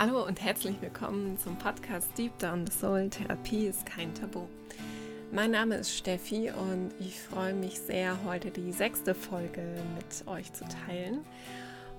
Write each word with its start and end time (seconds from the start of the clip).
Hallo 0.00 0.24
und 0.24 0.40
herzlich 0.40 0.80
willkommen 0.80 1.36
zum 1.38 1.58
Podcast 1.58 2.06
Deep 2.16 2.38
Down 2.38 2.64
the 2.64 2.72
Soul. 2.72 3.10
Therapie 3.10 3.66
ist 3.66 3.84
kein 3.84 4.14
Tabu. 4.14 4.42
Mein 5.32 5.50
Name 5.50 5.74
ist 5.74 5.92
Steffi 5.92 6.52
und 6.52 6.92
ich 7.00 7.20
freue 7.20 7.52
mich 7.52 7.80
sehr, 7.80 8.16
heute 8.24 8.52
die 8.52 8.70
sechste 8.70 9.12
Folge 9.12 9.60
mit 9.96 10.28
euch 10.28 10.52
zu 10.52 10.64
teilen. 10.86 11.24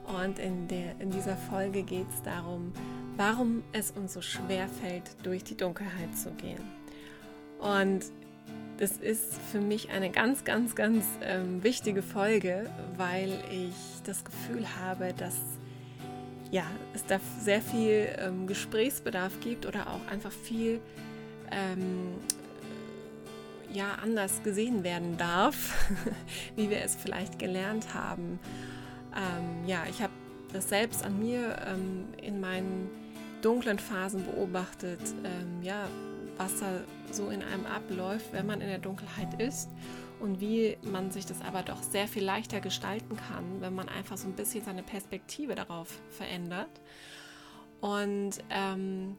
Und 0.08 0.40
in, 0.40 0.70
der, 0.70 0.98
in 1.02 1.12
dieser 1.12 1.36
Folge 1.36 1.84
geht 1.84 2.06
es 2.16 2.24
darum, 2.24 2.72
warum 3.18 3.64
es 3.74 3.92
uns 3.92 4.14
so 4.14 4.22
schwer 4.22 4.70
fällt, 4.70 5.04
durch 5.24 5.44
die 5.44 5.58
Dunkelheit 5.58 6.18
zu 6.18 6.32
gehen. 6.32 6.64
Und 7.60 8.06
das 8.78 8.92
ist 8.96 9.34
für 9.52 9.60
mich 9.60 9.90
eine 9.90 10.10
ganz, 10.10 10.46
ganz, 10.46 10.74
ganz 10.74 11.04
ähm, 11.22 11.66
wichtige 11.66 12.02
Folge, 12.02 12.70
weil 12.96 13.44
ich 13.52 13.76
das 14.06 14.24
Gefühl 14.24 14.66
habe, 14.82 15.14
dass 15.18 15.36
ja, 16.52 16.64
es 16.94 17.06
da 17.06 17.20
sehr 17.40 17.62
viel 17.62 18.10
ähm, 18.18 18.48
Gesprächsbedarf 18.48 19.40
gibt 19.42 19.66
oder 19.66 19.88
auch 19.88 20.12
einfach 20.12 20.32
viel 20.32 20.80
ähm, 21.52 22.16
ja, 23.72 23.96
anders 24.02 24.42
gesehen 24.44 24.84
werden 24.84 25.18
darf, 25.18 25.90
wie 26.56 26.70
wir 26.70 26.82
es 26.82 26.96
vielleicht 26.96 27.38
gelernt 27.38 27.94
haben. 27.94 28.40
Ähm, 29.16 29.68
ja, 29.68 29.84
ich 29.90 30.02
habe 30.02 30.14
das 30.52 30.70
selbst 30.70 31.04
an 31.04 31.20
mir 31.20 31.56
ähm, 31.68 32.06
in 32.22 32.40
meinen 32.40 32.90
dunklen 33.42 33.78
Phasen 33.78 34.26
beobachtet, 34.26 35.00
ähm, 35.24 35.62
ja, 35.62 35.88
was 36.38 36.60
da 36.60 36.68
so 37.12 37.30
in 37.30 37.44
einem 37.44 37.66
abläuft, 37.66 38.34
wenn 38.34 38.48
man 38.48 38.62
in 38.62 38.68
der 38.68 38.80
Dunkelheit 38.80 39.40
ist 39.40 39.70
und 40.20 40.42
wie 40.42 40.78
man 40.82 41.12
sich 41.12 41.26
das 41.26 41.42
aber 41.42 41.62
doch 41.64 41.82
sehr 41.82 42.08
viel 42.08 42.24
leichter 42.24 42.60
gestalten 42.60 43.16
kann, 43.16 43.62
wenn 43.62 43.74
man 43.74 43.90
einfach 43.90 44.18
so 44.18 44.28
ein 44.28 44.34
bisschen 44.34 44.64
seine 44.64 44.84
Perspektive 44.84 45.56
darauf 45.56 46.00
verändert. 46.10 46.70
Und 47.82 48.32
ähm, 48.50 49.16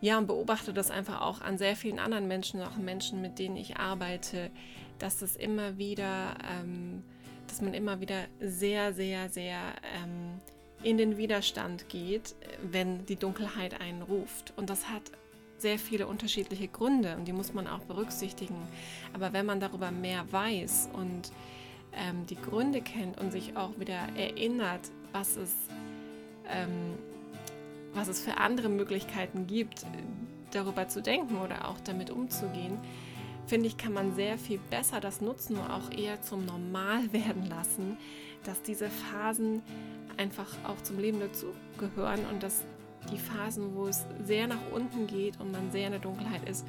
ja, 0.00 0.18
und 0.18 0.26
beobachte 0.26 0.72
das 0.72 0.90
einfach 0.90 1.22
auch 1.22 1.40
an 1.40 1.58
sehr 1.58 1.74
vielen 1.74 1.98
anderen 1.98 2.28
Menschen, 2.28 2.60
auch 2.62 2.76
Menschen, 2.76 3.22
mit 3.22 3.38
denen 3.38 3.56
ich 3.56 3.76
arbeite, 3.78 4.50
dass 4.98 5.18
das 5.18 5.36
immer 5.36 5.78
wieder, 5.78 6.34
ähm, 6.50 7.02
dass 7.46 7.60
man 7.60 7.74
immer 7.74 8.00
wieder 8.00 8.24
sehr, 8.40 8.92
sehr, 8.92 9.30
sehr 9.30 9.58
ähm, 10.02 10.40
in 10.82 10.98
den 10.98 11.16
Widerstand 11.16 11.88
geht, 11.88 12.34
wenn 12.62 13.06
die 13.06 13.16
Dunkelheit 13.16 13.80
einen 13.80 14.02
ruft. 14.02 14.52
Und 14.56 14.68
das 14.68 14.88
hat 14.88 15.02
sehr 15.58 15.78
viele 15.78 16.06
unterschiedliche 16.06 16.68
Gründe 16.68 17.16
und 17.16 17.26
die 17.26 17.32
muss 17.32 17.54
man 17.54 17.66
auch 17.66 17.80
berücksichtigen. 17.80 18.56
Aber 19.12 19.32
wenn 19.32 19.46
man 19.46 19.60
darüber 19.60 19.90
mehr 19.90 20.30
weiß 20.30 20.90
und 20.92 21.32
ähm, 21.92 22.26
die 22.26 22.36
Gründe 22.36 22.80
kennt 22.82 23.18
und 23.20 23.32
sich 23.32 23.56
auch 23.56 23.78
wieder 23.78 24.08
erinnert, 24.16 24.90
was 25.12 25.36
es, 25.36 25.52
ähm, 26.48 26.94
was 27.94 28.08
es 28.08 28.20
für 28.20 28.36
andere 28.36 28.68
Möglichkeiten 28.68 29.46
gibt, 29.46 29.86
darüber 30.52 30.88
zu 30.88 31.02
denken 31.02 31.38
oder 31.38 31.68
auch 31.68 31.80
damit 31.80 32.10
umzugehen, 32.10 32.78
finde 33.46 33.68
ich, 33.68 33.76
kann 33.76 33.92
man 33.92 34.14
sehr 34.14 34.38
viel 34.38 34.58
besser 34.70 35.00
das 35.00 35.20
nutzen 35.20 35.56
und 35.56 35.70
auch 35.70 35.90
eher 35.90 36.20
zum 36.22 36.44
Normal 36.44 37.12
werden 37.12 37.46
lassen, 37.46 37.96
dass 38.44 38.62
diese 38.62 38.88
Phasen 38.88 39.62
einfach 40.16 40.48
auch 40.64 40.80
zum 40.82 40.98
Leben 40.98 41.20
dazugehören 41.20 42.20
und 42.32 42.42
dass 42.42 42.64
die 43.10 43.18
Phasen, 43.18 43.74
wo 43.74 43.86
es 43.86 44.04
sehr 44.24 44.46
nach 44.46 44.70
unten 44.72 45.06
geht 45.06 45.40
und 45.40 45.52
man 45.52 45.70
sehr 45.70 45.86
in 45.86 45.92
der 45.92 46.00
Dunkelheit 46.00 46.48
ist, 46.48 46.66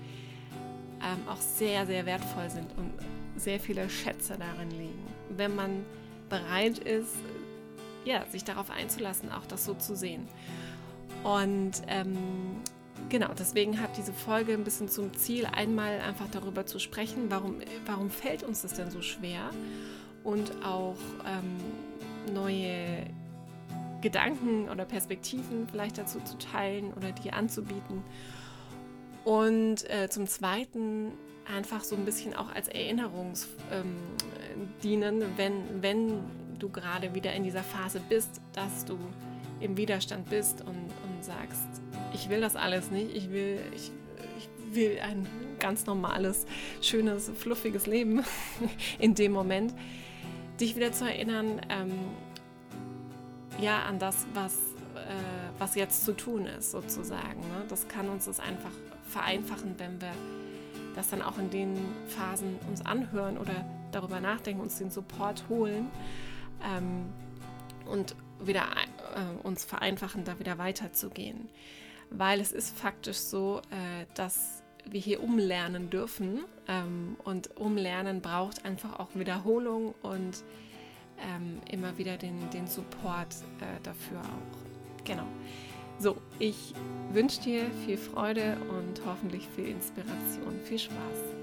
ähm, 1.01 1.27
auch 1.27 1.41
sehr, 1.41 1.85
sehr 1.85 2.05
wertvoll 2.05 2.49
sind 2.49 2.67
und 2.77 2.91
sehr 3.35 3.59
viele 3.59 3.89
Schätze 3.89 4.37
darin 4.37 4.71
liegen. 4.71 5.05
Wenn 5.29 5.55
man 5.55 5.85
bereit 6.29 6.79
ist, 6.79 7.15
ja, 8.05 8.25
sich 8.25 8.43
darauf 8.43 8.69
einzulassen, 8.69 9.31
auch 9.31 9.45
das 9.45 9.65
so 9.65 9.73
zu 9.73 9.95
sehen. 9.95 10.27
Und 11.23 11.81
ähm, 11.87 12.17
genau, 13.09 13.29
deswegen 13.37 13.81
hat 13.81 13.97
diese 13.97 14.13
Folge 14.13 14.53
ein 14.53 14.63
bisschen 14.63 14.89
zum 14.89 15.13
Ziel, 15.13 15.45
einmal 15.45 15.99
einfach 15.99 16.27
darüber 16.31 16.65
zu 16.65 16.79
sprechen, 16.79 17.29
warum, 17.29 17.59
warum 17.85 18.09
fällt 18.09 18.43
uns 18.43 18.61
das 18.61 18.73
denn 18.73 18.91
so 18.91 19.01
schwer 19.01 19.49
und 20.23 20.51
auch 20.63 20.97
ähm, 21.25 22.33
neue 22.33 23.05
Gedanken 24.01 24.69
oder 24.69 24.85
Perspektiven 24.85 25.67
vielleicht 25.69 25.97
dazu 25.97 26.19
zu 26.21 26.37
teilen 26.37 26.93
oder 26.93 27.11
die 27.11 27.31
anzubieten. 27.31 28.03
Und 29.23 29.89
äh, 29.89 30.09
zum 30.09 30.27
Zweiten 30.27 31.11
einfach 31.53 31.83
so 31.83 31.95
ein 31.95 32.05
bisschen 32.05 32.33
auch 32.33 32.53
als 32.53 32.67
Erinnerungs 32.67 33.47
ähm, 33.71 33.97
dienen, 34.83 35.23
wenn, 35.37 35.81
wenn 35.81 36.19
du 36.59 36.69
gerade 36.69 37.13
wieder 37.13 37.33
in 37.33 37.43
dieser 37.43 37.63
Phase 37.63 38.01
bist, 38.07 38.41
dass 38.53 38.85
du 38.85 38.97
im 39.59 39.77
Widerstand 39.77 40.29
bist 40.29 40.61
und, 40.61 40.75
und 40.75 41.23
sagst, 41.23 41.67
ich 42.13 42.29
will 42.29 42.41
das 42.41 42.55
alles 42.55 42.91
nicht, 42.91 43.15
ich 43.15 43.31
will, 43.31 43.59
ich, 43.75 43.91
ich 44.37 44.75
will 44.75 44.99
ein 44.99 45.27
ganz 45.59 45.85
normales, 45.85 46.45
schönes, 46.81 47.31
fluffiges 47.35 47.87
Leben 47.87 48.23
in 48.99 49.15
dem 49.15 49.31
Moment, 49.31 49.73
dich 50.59 50.75
wieder 50.75 50.91
zu 50.91 51.05
erinnern, 51.05 51.61
ähm, 51.69 51.91
ja, 53.59 53.83
an 53.83 53.99
das, 53.99 54.25
was, 54.33 54.53
äh, 54.95 55.59
was 55.59 55.75
jetzt 55.75 56.05
zu 56.05 56.15
tun 56.15 56.45
ist, 56.45 56.71
sozusagen. 56.71 57.39
Ne? 57.39 57.65
Das 57.69 57.87
kann 57.87 58.09
uns 58.09 58.25
das 58.25 58.39
einfach 58.39 58.71
vereinfachen, 59.09 59.75
wenn 59.77 59.99
wir 60.01 60.11
das 60.95 61.09
dann 61.09 61.21
auch 61.21 61.37
in 61.37 61.49
den 61.49 61.77
Phasen 62.07 62.57
uns 62.67 62.85
anhören 62.85 63.37
oder 63.37 63.65
darüber 63.91 64.19
nachdenken, 64.19 64.61
uns 64.61 64.77
den 64.77 64.89
Support 64.89 65.43
holen 65.47 65.89
ähm, 66.63 67.05
und 67.85 68.15
wieder 68.39 68.63
äh, 69.15 69.47
uns 69.47 69.65
vereinfachen, 69.65 70.23
da 70.23 70.39
wieder 70.39 70.57
weiterzugehen. 70.57 71.49
Weil 72.09 72.39
es 72.39 72.51
ist 72.51 72.77
faktisch 72.77 73.17
so, 73.17 73.61
äh, 73.69 74.05
dass 74.15 74.63
wir 74.89 74.99
hier 74.99 75.21
umlernen 75.21 75.89
dürfen 75.89 76.45
ähm, 76.67 77.17
und 77.23 77.57
umlernen 77.57 78.21
braucht 78.21 78.65
einfach 78.65 78.99
auch 78.99 79.09
Wiederholung 79.15 79.93
und 80.01 80.43
ähm, 81.19 81.61
immer 81.71 81.97
wieder 81.97 82.17
den, 82.17 82.49
den 82.51 82.67
Support 82.67 83.35
äh, 83.61 83.81
dafür 83.83 84.19
auch. 84.19 85.03
Genau. 85.05 85.27
So, 85.99 86.17
ich 86.37 86.73
wünsche 87.11 87.41
dir 87.41 87.71
viel 87.85 87.97
Freude 87.97 88.57
und 88.69 89.01
hoffentlich 89.05 89.47
viel 89.55 89.67
Inspiration. 89.67 90.59
Viel 90.63 90.79
Spaß. 90.79 91.37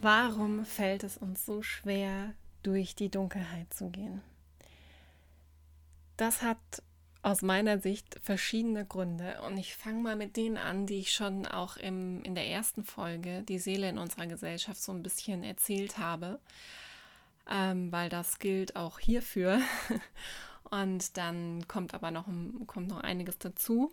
Warum 0.00 0.64
fällt 0.64 1.04
es 1.04 1.16
uns 1.16 1.46
so 1.46 1.62
schwer, 1.62 2.34
durch 2.64 2.96
die 2.96 3.08
Dunkelheit 3.08 3.72
zu 3.72 3.88
gehen? 3.88 4.20
Das 6.22 6.40
hat 6.40 6.84
aus 7.22 7.42
meiner 7.42 7.80
Sicht 7.80 8.20
verschiedene 8.22 8.86
Gründe 8.86 9.40
und 9.44 9.58
ich 9.58 9.74
fange 9.74 10.00
mal 10.02 10.14
mit 10.14 10.36
denen 10.36 10.56
an, 10.56 10.86
die 10.86 11.00
ich 11.00 11.12
schon 11.12 11.48
auch 11.48 11.76
im, 11.76 12.22
in 12.22 12.36
der 12.36 12.46
ersten 12.46 12.84
Folge, 12.84 13.42
die 13.42 13.58
Seele 13.58 13.88
in 13.88 13.98
unserer 13.98 14.28
Gesellschaft, 14.28 14.80
so 14.80 14.92
ein 14.92 15.02
bisschen 15.02 15.42
erzählt 15.42 15.98
habe, 15.98 16.38
ähm, 17.50 17.90
weil 17.90 18.08
das 18.08 18.38
gilt 18.38 18.76
auch 18.76 19.00
hierfür. 19.00 19.62
Und 20.70 21.16
dann 21.16 21.66
kommt 21.66 21.92
aber 21.92 22.12
noch, 22.12 22.28
kommt 22.68 22.86
noch 22.86 23.00
einiges 23.00 23.38
dazu. 23.38 23.92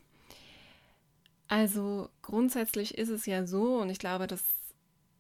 Also 1.47 2.11
grundsätzlich 2.21 2.95
ist 2.95 3.09
es 3.09 3.25
ja 3.25 3.47
so, 3.47 3.79
und 3.79 3.89
ich 3.89 3.97
glaube, 3.97 4.27
das, 4.27 4.43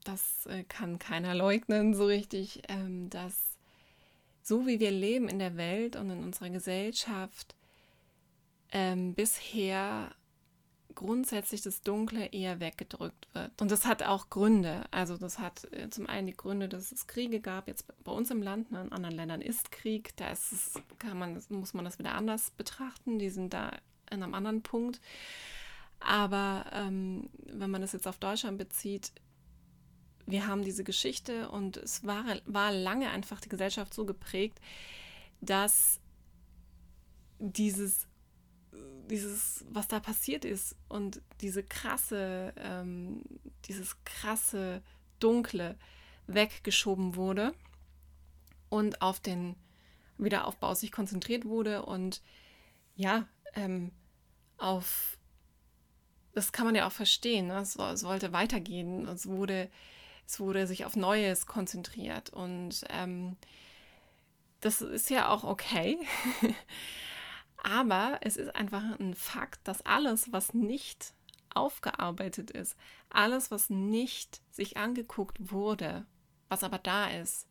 das 0.03 0.45
äh, 0.45 0.63
kann 0.63 0.99
keiner 0.99 1.33
leugnen 1.33 1.95
so 1.95 2.05
richtig, 2.05 2.61
ähm, 2.67 3.09
dass 3.09 3.48
so 4.49 4.65
wie 4.65 4.79
wir 4.79 4.91
leben 4.91 5.29
in 5.29 5.39
der 5.39 5.55
Welt 5.55 5.95
und 5.95 6.09
in 6.09 6.23
unserer 6.23 6.49
Gesellschaft, 6.49 7.55
ähm, 8.71 9.13
bisher 9.13 10.11
grundsätzlich 10.95 11.61
das 11.61 11.81
Dunkle 11.81 12.25
eher 12.25 12.59
weggedrückt 12.59 13.27
wird. 13.33 13.61
Und 13.61 13.71
das 13.71 13.85
hat 13.85 14.03
auch 14.03 14.29
Gründe. 14.29 14.83
Also 14.91 15.17
das 15.17 15.39
hat 15.39 15.71
äh, 15.71 15.89
zum 15.89 16.07
einen 16.07 16.27
die 16.27 16.35
Gründe, 16.35 16.67
dass 16.67 16.91
es 16.91 17.07
Kriege 17.07 17.39
gab. 17.39 17.67
Jetzt 17.67 17.85
bei 18.03 18.11
uns 18.11 18.31
im 18.31 18.41
Land, 18.41 18.71
ne, 18.71 18.81
in 18.81 18.91
anderen 18.91 19.15
Ländern 19.15 19.41
ist 19.41 19.71
Krieg. 19.71 20.17
Da 20.17 20.31
ist 20.31 20.51
es, 20.51 20.73
kann 20.97 21.17
man, 21.17 21.41
muss 21.49 21.73
man 21.73 21.85
das 21.85 21.99
wieder 21.99 22.15
anders 22.15 22.51
betrachten. 22.51 23.19
Die 23.19 23.29
sind 23.29 23.53
da 23.53 23.71
in 24.09 24.23
einem 24.23 24.33
anderen 24.33 24.61
Punkt. 24.63 24.99
Aber 25.99 26.65
ähm, 26.73 27.29
wenn 27.45 27.69
man 27.69 27.81
das 27.81 27.93
jetzt 27.93 28.07
auf 28.07 28.17
Deutschland 28.17 28.57
bezieht, 28.57 29.11
wir 30.29 30.47
haben 30.47 30.63
diese 30.63 30.83
Geschichte 30.83 31.49
und 31.49 31.77
es 31.77 32.05
war, 32.05 32.25
war 32.45 32.71
lange 32.71 33.09
einfach 33.09 33.39
die 33.41 33.49
Gesellschaft 33.49 33.93
so 33.93 34.05
geprägt, 34.05 34.59
dass 35.41 35.99
dieses, 37.39 38.07
dieses, 39.09 39.65
was 39.69 39.87
da 39.87 39.99
passiert 39.99 40.45
ist 40.45 40.75
und 40.87 41.21
diese 41.41 41.63
krasse, 41.63 42.53
ähm, 42.57 43.21
dieses 43.65 44.03
krasse 44.03 44.81
Dunkle 45.19 45.77
weggeschoben 46.27 47.15
wurde 47.15 47.53
und 48.69 49.01
auf 49.01 49.19
den 49.19 49.55
Wiederaufbau 50.17 50.73
sich 50.73 50.91
konzentriert 50.91 51.45
wurde 51.45 51.85
und 51.85 52.21
ja, 52.95 53.27
ähm, 53.55 53.91
auf 54.57 55.17
das 56.33 56.51
kann 56.51 56.65
man 56.65 56.75
ja 56.75 56.87
auch 56.87 56.91
verstehen. 56.91 57.47
Ne? 57.47 57.59
Es, 57.59 57.75
es, 57.75 58.03
wollte 58.03 58.31
weitergehen. 58.33 59.07
Es 59.07 59.27
wurde, 59.27 59.69
es 60.29 60.39
wurde 60.39 60.67
sich 60.67 60.85
auf 60.85 60.95
Neues 60.95 61.47
konzentriert. 61.47 62.29
Und 62.29 62.85
ähm, 62.89 63.35
das 64.61 64.79
ist 64.79 65.09
ja 65.09 65.29
auch 65.29 65.43
okay. 65.43 65.97
Aber 67.63 68.19
es 68.21 68.37
ist 68.37 68.55
einfach 68.55 68.83
ein 68.99 69.15
Fakt, 69.15 69.59
dass 69.67 69.83
alles, 69.87 70.31
was 70.31 70.53
nicht 70.53 71.15
aufgearbeitet 71.55 72.51
ist, 72.51 72.77
alles, 73.09 73.49
was 73.49 73.71
nicht 73.71 74.41
sich 74.51 74.77
angeguckt 74.77 75.51
wurde, 75.51 76.05
was 76.47 76.63
aber 76.63 76.77
da 76.77 77.07
ist, 77.09 77.47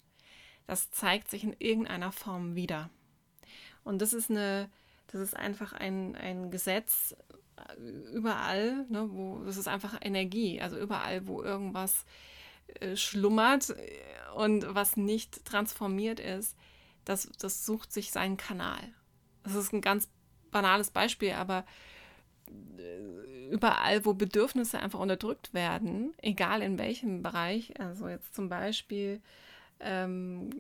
das 0.69 0.91
zeigt 0.93 1.29
sich 1.29 1.43
in 1.43 1.57
irgendeiner 1.59 2.13
Form 2.13 2.55
wieder. 2.55 2.91
Und 3.83 4.01
das 4.01 4.13
ist 4.13 4.31
eine, 4.31 4.71
das 5.09 5.21
ist 5.21 5.37
einfach 5.37 5.73
ein, 5.73 6.15
ein 6.15 6.53
Gesetz 6.53 7.17
äh, 7.57 7.75
überall, 8.15 8.87
ne, 8.89 9.09
wo 9.11 9.41
das 9.45 9.57
ist 9.57 9.69
einfach 9.69 9.99
Energie, 10.01 10.61
also 10.63 10.79
überall, 10.79 11.27
wo 11.27 11.43
irgendwas 11.43 12.05
äh, 12.05 12.38
schlummert 12.95 13.75
und 14.35 14.75
was 14.75 14.97
nicht 14.97 15.45
transformiert 15.45 16.21
ist, 16.21 16.57
das, 17.05 17.29
das 17.39 17.65
sucht 17.65 17.93
sich 17.93 18.11
seinen 18.11 18.37
Kanal. 18.37 18.81
Das 19.43 19.55
ist 19.55 19.73
ein 19.73 19.81
ganz 19.81 20.09
banales 20.51 20.91
Beispiel, 20.91 21.33
aber 21.33 21.65
äh, 22.49 23.51
überall, 23.51 24.05
wo 24.05 24.15
Bedürfnisse 24.15 24.79
einfach 24.79 25.01
unterdrückt 25.01 25.55
werden, 25.55 26.15
egal 26.19 26.63
in 26.63 26.79
welchem 26.79 27.23
Bereich, 27.23 27.79
also 27.81 28.09
jetzt 28.09 28.35
zum 28.35 28.49
Beispiel, 28.49 29.21
ähm, 29.81 30.51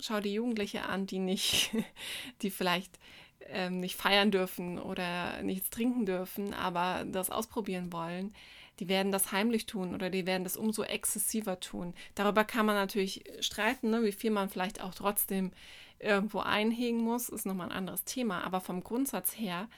schau 0.00 0.20
die 0.20 0.34
Jugendliche 0.34 0.84
an, 0.84 1.06
die 1.06 1.18
nicht, 1.18 1.72
die 2.42 2.50
vielleicht 2.50 2.98
ähm, 3.46 3.80
nicht 3.80 3.96
feiern 3.96 4.30
dürfen 4.30 4.78
oder 4.78 5.42
nichts 5.42 5.70
trinken 5.70 6.06
dürfen, 6.06 6.54
aber 6.54 7.04
das 7.06 7.30
ausprobieren 7.30 7.92
wollen, 7.92 8.34
die 8.78 8.88
werden 8.88 9.12
das 9.12 9.32
heimlich 9.32 9.66
tun 9.66 9.94
oder 9.94 10.10
die 10.10 10.26
werden 10.26 10.44
das 10.44 10.56
umso 10.56 10.82
exzessiver 10.82 11.60
tun. 11.60 11.94
Darüber 12.14 12.44
kann 12.44 12.66
man 12.66 12.76
natürlich 12.76 13.24
streiten, 13.40 13.90
ne, 13.90 14.02
wie 14.04 14.12
viel 14.12 14.30
man 14.30 14.48
vielleicht 14.48 14.80
auch 14.80 14.94
trotzdem 14.94 15.52
irgendwo 15.98 16.40
einhegen 16.40 17.00
muss, 17.00 17.28
ist 17.28 17.46
nochmal 17.46 17.70
ein 17.70 17.76
anderes 17.76 18.04
Thema. 18.04 18.44
Aber 18.44 18.60
vom 18.60 18.82
Grundsatz 18.82 19.36
her 19.36 19.68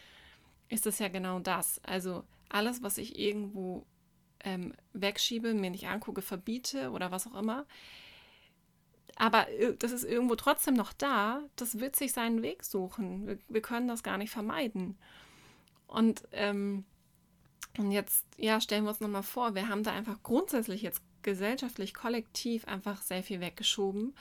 ist 0.69 0.87
es 0.87 0.99
ja 0.99 1.09
genau 1.09 1.39
das. 1.39 1.81
Also 1.85 2.25
alles, 2.49 2.83
was 2.83 2.99
ich 2.99 3.19
irgendwo 3.19 3.87
ähm, 4.45 4.75
wegschiebe, 4.93 5.55
mir 5.55 5.71
nicht 5.71 5.89
angucke, 5.89 6.23
verbiete 6.23 6.91
oder 6.91 7.11
was 7.11 7.27
auch 7.27 7.39
immer, 7.39 7.67
aber 9.21 9.47
das 9.79 9.93
ist 9.93 10.05
irgendwo 10.05 10.35
trotzdem 10.35 10.73
noch 10.73 10.95
da, 10.95 11.43
das 11.57 11.79
wird 11.79 11.95
sich 11.95 12.13
seinen 12.15 12.41
Weg 12.41 12.65
suchen. 12.65 13.27
Wir, 13.27 13.39
wir 13.49 13.61
können 13.61 13.87
das 13.87 14.03
gar 14.03 14.17
nicht 14.17 14.31
vermeiden. 14.31 14.97
Und, 15.87 16.23
ähm, 16.33 16.87
und 17.79 17.93
jetzt, 17.93 18.27
ja, 18.37 18.61
stellen 18.61 18.85
wir 18.85 18.91
uns 18.91 19.01
nochmal 19.01 19.23
vor, 19.23 19.55
wir 19.55 19.69
haben 19.69 19.83
da 19.83 19.93
einfach 19.93 20.23
grundsätzlich 20.23 20.83
jetzt 20.83 21.03
gesellschaftlich, 21.23 21.95
kollektiv 21.95 22.67
einfach 22.67 23.03
sehr 23.03 23.23
viel 23.23 23.41
weggeschoben, 23.41 24.15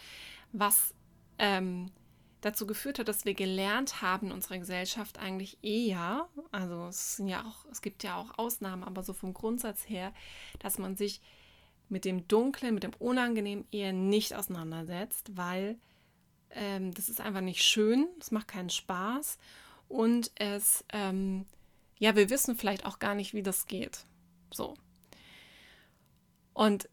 was 0.52 0.94
ähm, 1.38 1.92
dazu 2.42 2.66
geführt 2.68 3.00
hat, 3.00 3.08
dass 3.08 3.26
wir 3.26 3.34
gelernt 3.34 4.02
haben 4.02 4.28
in 4.28 4.34
unserer 4.34 4.60
Gesellschaft 4.60 5.20
eigentlich 5.20 5.58
eher, 5.62 6.28
also 6.52 6.88
es 6.88 7.18
sind 7.18 7.28
ja 7.28 7.44
auch, 7.44 7.66
es 7.72 7.82
gibt 7.82 8.04
ja 8.04 8.16
auch 8.16 8.38
Ausnahmen, 8.38 8.84
aber 8.84 9.04
so 9.04 9.14
vom 9.14 9.34
Grundsatz 9.34 9.88
her, 9.88 10.14
dass 10.60 10.78
man 10.78 10.96
sich 10.96 11.22
mit 11.90 12.06
dem 12.06 12.28
Dunklen, 12.28 12.74
mit 12.74 12.84
dem 12.84 12.94
Unangenehmen 13.00 13.66
eher 13.72 13.94
nicht 13.94 14.36
auseinandersetzt, 14.36 15.36
weil 15.36 15.78
ähm, 16.52 16.94
das 16.94 17.10
ist 17.10 17.20
einfach 17.20 17.42
nicht 17.42 17.64
schön, 17.64 18.08
es 18.20 18.32
macht 18.32 18.48
keinen 18.48 18.70
Spaß 18.70 19.38
und 19.88 20.32
es, 20.36 20.86
ähm, 20.94 21.46
ja, 22.00 22.16
wir 22.16 22.30
wissen 22.30 22.56
vielleicht 22.56 22.86
auch 22.86 23.00
gar 23.00 23.14
nicht, 23.14 23.34
wie 23.34 23.44
das 23.44 23.68
geht. 23.68 24.06
So. 24.52 24.74
Und 26.54 26.90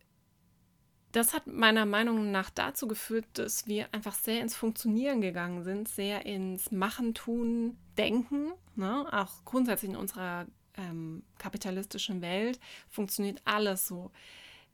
das 1.12 1.32
hat 1.32 1.46
meiner 1.46 1.86
Meinung 1.86 2.30
nach 2.30 2.50
dazu 2.50 2.86
geführt, 2.86 3.24
dass 3.34 3.66
wir 3.66 3.92
einfach 3.94 4.14
sehr 4.14 4.42
ins 4.42 4.54
Funktionieren 4.54 5.22
gegangen 5.22 5.64
sind, 5.64 5.88
sehr 5.88 6.26
ins 6.26 6.70
Machen, 6.70 7.14
Tun, 7.14 7.78
Denken. 7.96 8.52
Ne? 8.74 9.06
Auch 9.10 9.44
grundsätzlich 9.46 9.92
in 9.92 9.96
unserer 9.96 10.46
ähm, 10.76 11.22
kapitalistischen 11.38 12.20
Welt 12.20 12.60
funktioniert 12.90 13.40
alles 13.46 13.86
so. 13.86 14.10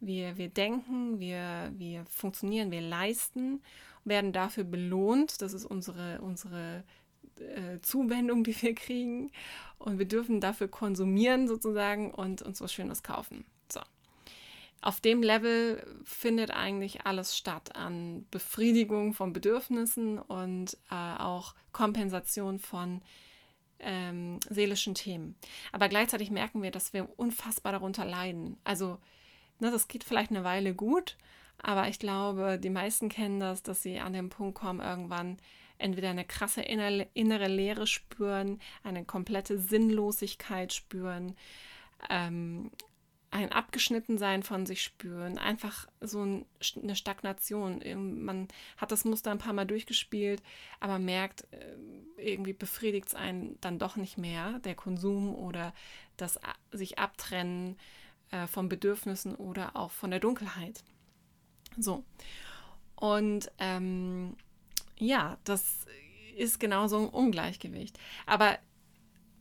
Wir, 0.00 0.36
wir 0.36 0.48
denken, 0.48 1.20
wir, 1.20 1.70
wir 1.76 2.04
funktionieren, 2.06 2.72
wir 2.72 2.80
leisten, 2.80 3.62
werden 4.04 4.32
dafür 4.32 4.64
belohnt. 4.64 5.42
Das 5.42 5.52
ist 5.52 5.64
unsere, 5.64 6.20
unsere 6.22 6.82
äh, 7.40 7.80
Zuwendung, 7.80 8.44
die 8.44 8.60
wir 8.60 8.74
kriegen. 8.74 9.30
Und 9.78 9.98
wir 9.98 10.06
dürfen 10.06 10.40
dafür 10.40 10.68
konsumieren 10.68 11.48
sozusagen 11.48 12.12
und 12.12 12.42
uns 12.42 12.60
was 12.60 12.72
Schönes 12.72 13.02
kaufen. 13.02 13.44
So. 13.70 13.80
Auf 14.80 15.00
dem 15.00 15.22
Level 15.22 15.84
findet 16.04 16.50
eigentlich 16.50 17.06
alles 17.06 17.36
statt 17.36 17.74
an 17.74 18.26
Befriedigung 18.30 19.12
von 19.12 19.32
Bedürfnissen 19.32 20.18
und 20.18 20.76
äh, 20.90 20.94
auch 21.18 21.54
Kompensation 21.72 22.58
von 22.58 23.02
ähm, 23.80 24.38
seelischen 24.48 24.94
Themen. 24.94 25.34
Aber 25.72 25.88
gleichzeitig 25.88 26.30
merken 26.30 26.62
wir, 26.62 26.70
dass 26.70 26.92
wir 26.92 27.08
unfassbar 27.18 27.72
darunter 27.72 28.04
leiden. 28.04 28.56
Also 28.62 28.98
Ne, 29.62 29.70
das 29.70 29.86
geht 29.86 30.02
vielleicht 30.02 30.32
eine 30.32 30.42
Weile 30.42 30.74
gut, 30.74 31.16
aber 31.58 31.86
ich 31.86 32.00
glaube, 32.00 32.58
die 32.58 32.68
meisten 32.68 33.08
kennen 33.08 33.38
das, 33.38 33.62
dass 33.62 33.80
sie 33.80 34.00
an 34.00 34.12
den 34.12 34.28
Punkt 34.28 34.58
kommen, 34.58 34.80
irgendwann 34.80 35.36
entweder 35.82 36.10
eine 36.10 36.24
krasse 36.24 36.62
innere 36.62 37.48
Leere 37.48 37.86
spüren, 37.86 38.60
eine 38.82 39.04
komplette 39.04 39.58
Sinnlosigkeit 39.58 40.72
spüren, 40.72 41.36
ähm, 42.10 42.70
ein 43.32 43.50
Abgeschnittensein 43.50 44.42
von 44.42 44.66
sich 44.66 44.82
spüren, 44.82 45.38
einfach 45.38 45.88
so 46.00 46.20
eine 46.20 46.94
Stagnation. 46.94 47.80
Man 48.24 48.48
hat 48.76 48.92
das 48.92 49.06
Muster 49.06 49.30
ein 49.30 49.38
paar 49.38 49.54
Mal 49.54 49.64
durchgespielt, 49.64 50.42
aber 50.80 50.98
merkt, 50.98 51.46
äh, 51.50 51.76
irgendwie 52.18 52.52
befriedigt 52.52 53.08
es 53.08 53.14
einen 53.14 53.58
dann 53.62 53.78
doch 53.78 53.96
nicht 53.96 54.18
mehr, 54.18 54.58
der 54.60 54.74
Konsum 54.74 55.34
oder 55.34 55.72
das 56.18 56.38
sich 56.72 56.98
abtrennen 56.98 57.78
äh, 58.30 58.46
von 58.46 58.68
Bedürfnissen 58.68 59.34
oder 59.34 59.76
auch 59.76 59.92
von 59.92 60.10
der 60.10 60.20
Dunkelheit. 60.20 60.84
So. 61.78 62.04
Und 62.96 63.50
ähm, 63.58 64.36
ja, 65.02 65.38
das 65.44 65.86
ist 66.36 66.60
genau 66.60 66.86
so 66.86 66.98
ein 66.98 67.08
Ungleichgewicht. 67.08 67.98
Aber 68.26 68.58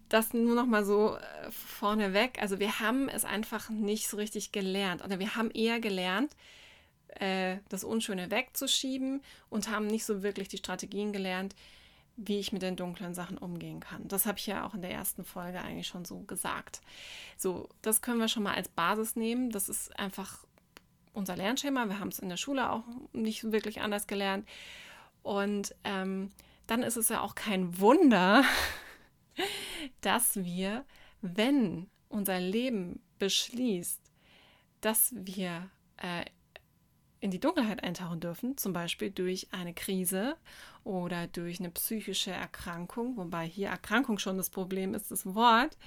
das 0.09 0.33
nur 0.33 0.55
noch 0.55 0.65
mal 0.65 0.83
so 0.83 1.15
äh, 1.15 1.51
vorneweg. 1.51 2.41
Also 2.41 2.59
wir 2.59 2.79
haben 2.79 3.07
es 3.07 3.23
einfach 3.23 3.69
nicht 3.69 4.09
so 4.09 4.17
richtig 4.17 4.51
gelernt. 4.51 5.03
Oder 5.03 5.19
wir 5.19 5.35
haben 5.35 5.51
eher 5.51 5.79
gelernt, 5.79 6.35
äh, 7.19 7.57
das 7.69 7.83
Unschöne 7.83 8.29
wegzuschieben 8.29 9.21
und 9.49 9.69
haben 9.69 9.87
nicht 9.87 10.05
so 10.05 10.21
wirklich 10.21 10.49
die 10.49 10.57
Strategien 10.57 11.13
gelernt, 11.13 11.55
wie 12.17 12.39
ich 12.39 12.51
mit 12.51 12.61
den 12.61 12.75
dunklen 12.75 13.13
Sachen 13.13 13.37
umgehen 13.37 13.79
kann. 13.79 14.07
Das 14.07 14.25
habe 14.25 14.37
ich 14.37 14.47
ja 14.47 14.65
auch 14.65 14.73
in 14.73 14.81
der 14.81 14.91
ersten 14.91 15.23
Folge 15.23 15.61
eigentlich 15.61 15.87
schon 15.87 16.03
so 16.03 16.19
gesagt. 16.19 16.81
So, 17.37 17.69
das 17.81 18.01
können 18.01 18.19
wir 18.19 18.27
schon 18.27 18.43
mal 18.43 18.55
als 18.55 18.67
Basis 18.67 19.15
nehmen. 19.15 19.49
Das 19.49 19.69
ist 19.69 19.97
einfach 19.97 20.45
unser 21.13 21.37
Lernschema. 21.37 21.85
Wir 21.85 21.99
haben 21.99 22.09
es 22.09 22.19
in 22.19 22.29
der 22.29 22.37
Schule 22.37 22.69
auch 22.69 22.83
nicht 23.13 23.51
wirklich 23.51 23.81
anders 23.81 24.07
gelernt. 24.07 24.47
Und 25.23 25.75
ähm, 25.83 26.31
dann 26.67 26.83
ist 26.83 26.97
es 26.97 27.09
ja 27.09 27.21
auch 27.21 27.35
kein 27.35 27.79
Wunder, 27.79 28.43
dass 30.01 30.43
wir, 30.43 30.85
wenn 31.21 31.89
unser 32.09 32.39
Leben 32.39 33.01
beschließt, 33.19 34.01
dass 34.81 35.13
wir 35.15 35.69
äh, 35.97 36.25
in 37.21 37.29
die 37.29 37.39
Dunkelheit 37.39 37.83
eintauchen 37.83 38.19
dürfen, 38.19 38.57
zum 38.57 38.73
Beispiel 38.73 39.11
durch 39.11 39.47
eine 39.51 39.75
Krise 39.75 40.35
oder 40.83 41.27
durch 41.27 41.59
eine 41.59 41.69
psychische 41.69 42.31
Erkrankung, 42.31 43.15
wobei 43.15 43.45
hier 43.45 43.69
Erkrankung 43.69 44.17
schon 44.17 44.37
das 44.37 44.49
Problem 44.49 44.95
ist, 44.95 45.11
das 45.11 45.27
Wort. 45.27 45.77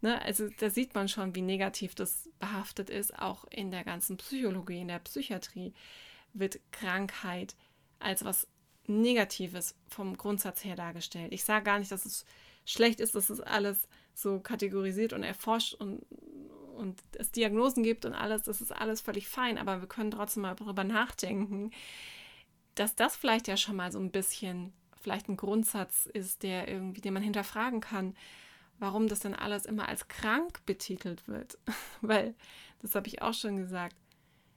Ne? 0.00 0.22
Also 0.22 0.48
da 0.60 0.70
sieht 0.70 0.94
man 0.94 1.08
schon, 1.08 1.34
wie 1.34 1.42
negativ 1.42 1.96
das 1.96 2.30
behaftet 2.38 2.90
ist. 2.90 3.18
Auch 3.18 3.44
in 3.50 3.72
der 3.72 3.82
ganzen 3.82 4.16
Psychologie, 4.18 4.82
in 4.82 4.88
der 4.88 5.00
Psychiatrie 5.00 5.74
wird 6.32 6.60
Krankheit 6.70 7.56
als 7.98 8.24
was 8.24 8.46
Negatives 8.86 9.74
vom 9.88 10.16
Grundsatz 10.16 10.64
her 10.64 10.76
dargestellt. 10.76 11.32
Ich 11.32 11.44
sage 11.44 11.64
gar 11.64 11.78
nicht, 11.78 11.90
dass 11.90 12.04
es 12.04 12.24
schlecht 12.64 13.00
ist, 13.00 13.14
dass 13.14 13.30
es 13.30 13.40
alles 13.40 13.88
so 14.14 14.40
kategorisiert 14.40 15.12
und 15.12 15.22
erforscht 15.22 15.74
und 15.74 16.04
und 16.74 17.02
es 17.12 17.30
Diagnosen 17.30 17.84
gibt 17.84 18.04
und 18.04 18.14
alles, 18.14 18.42
das 18.42 18.60
ist 18.60 18.72
alles 18.72 19.00
völlig 19.00 19.28
fein, 19.28 19.58
aber 19.58 19.80
wir 19.80 19.86
können 19.86 20.10
trotzdem 20.10 20.42
mal 20.42 20.56
darüber 20.56 20.82
nachdenken, 20.82 21.70
dass 22.74 22.96
das 22.96 23.14
vielleicht 23.14 23.46
ja 23.46 23.56
schon 23.56 23.76
mal 23.76 23.92
so 23.92 24.00
ein 24.00 24.10
bisschen 24.10 24.72
vielleicht 25.00 25.28
ein 25.28 25.36
Grundsatz 25.36 26.06
ist, 26.06 26.42
der 26.42 26.66
irgendwie, 26.66 27.02
den 27.02 27.14
man 27.14 27.22
hinterfragen 27.22 27.80
kann, 27.80 28.16
warum 28.78 29.06
das 29.06 29.20
dann 29.20 29.34
alles 29.34 29.66
immer 29.66 29.88
als 29.88 30.08
krank 30.08 30.64
betitelt 30.66 31.28
wird. 31.28 31.58
Weil, 32.00 32.34
das 32.80 32.94
habe 32.94 33.06
ich 33.06 33.22
auch 33.22 33.34
schon 33.34 33.58
gesagt, 33.58 33.94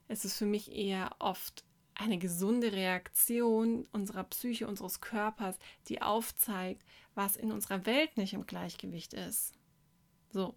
es 0.07 0.23
ist 0.25 0.37
für 0.37 0.45
mich 0.45 0.71
eher 0.71 1.15
oft 1.19 1.65
eine 1.97 2.17
gesunde 2.17 2.71
Reaktion 2.71 3.87
unserer 3.91 4.23
Psyche, 4.23 4.67
unseres 4.67 5.01
Körpers, 5.01 5.57
die 5.87 6.01
aufzeigt, 6.01 6.83
was 7.15 7.35
in 7.35 7.51
unserer 7.51 7.85
Welt 7.85 8.17
nicht 8.17 8.33
im 8.33 8.45
Gleichgewicht 8.45 9.13
ist. 9.13 9.53
So. 10.31 10.55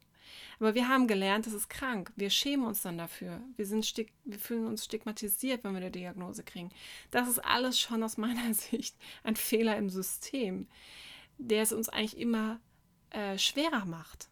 Aber 0.59 0.75
wir 0.75 0.89
haben 0.89 1.07
gelernt, 1.07 1.47
das 1.47 1.55
ist 1.55 1.71
krank. 1.71 2.13
Wir 2.15 2.31
schämen 2.31 2.67
uns 2.67 2.83
dann 2.83 2.99
dafür. 2.99 3.41
Wir, 3.57 3.67
sind 3.67 3.91
wir 4.25 4.39
fühlen 4.39 4.67
uns 4.67 4.85
stigmatisiert, 4.85 5.65
wenn 5.65 5.73
wir 5.73 5.79
eine 5.79 5.91
Diagnose 5.91 6.45
kriegen. 6.45 6.71
Das 7.11 7.29
ist 7.29 7.39
alles 7.39 7.81
schon 7.81 8.03
aus 8.03 8.17
meiner 8.17 8.53
Sicht 8.55 8.97
ein 9.25 9.37
Fehler 9.37 9.77
im 9.77 9.89
System, 9.89 10.69
der 11.39 11.63
es 11.63 11.73
uns 11.73 11.89
eigentlich 11.89 12.19
immer 12.19 12.61
äh, 13.11 13.39
schwerer 13.39 13.87
macht, 13.87 14.29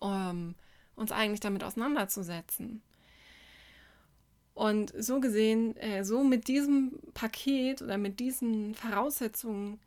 um 0.00 0.54
uns 0.94 1.12
eigentlich 1.12 1.40
damit 1.40 1.64
auseinanderzusetzen. 1.64 2.82
Und 4.54 4.92
so 4.96 5.20
gesehen, 5.20 5.76
äh, 5.76 6.04
so 6.04 6.22
mit 6.22 6.46
diesem 6.46 6.92
Paket 7.12 7.82
oder 7.82 7.98
mit 7.98 8.20
diesen 8.20 8.74
Voraussetzungen 8.74 9.80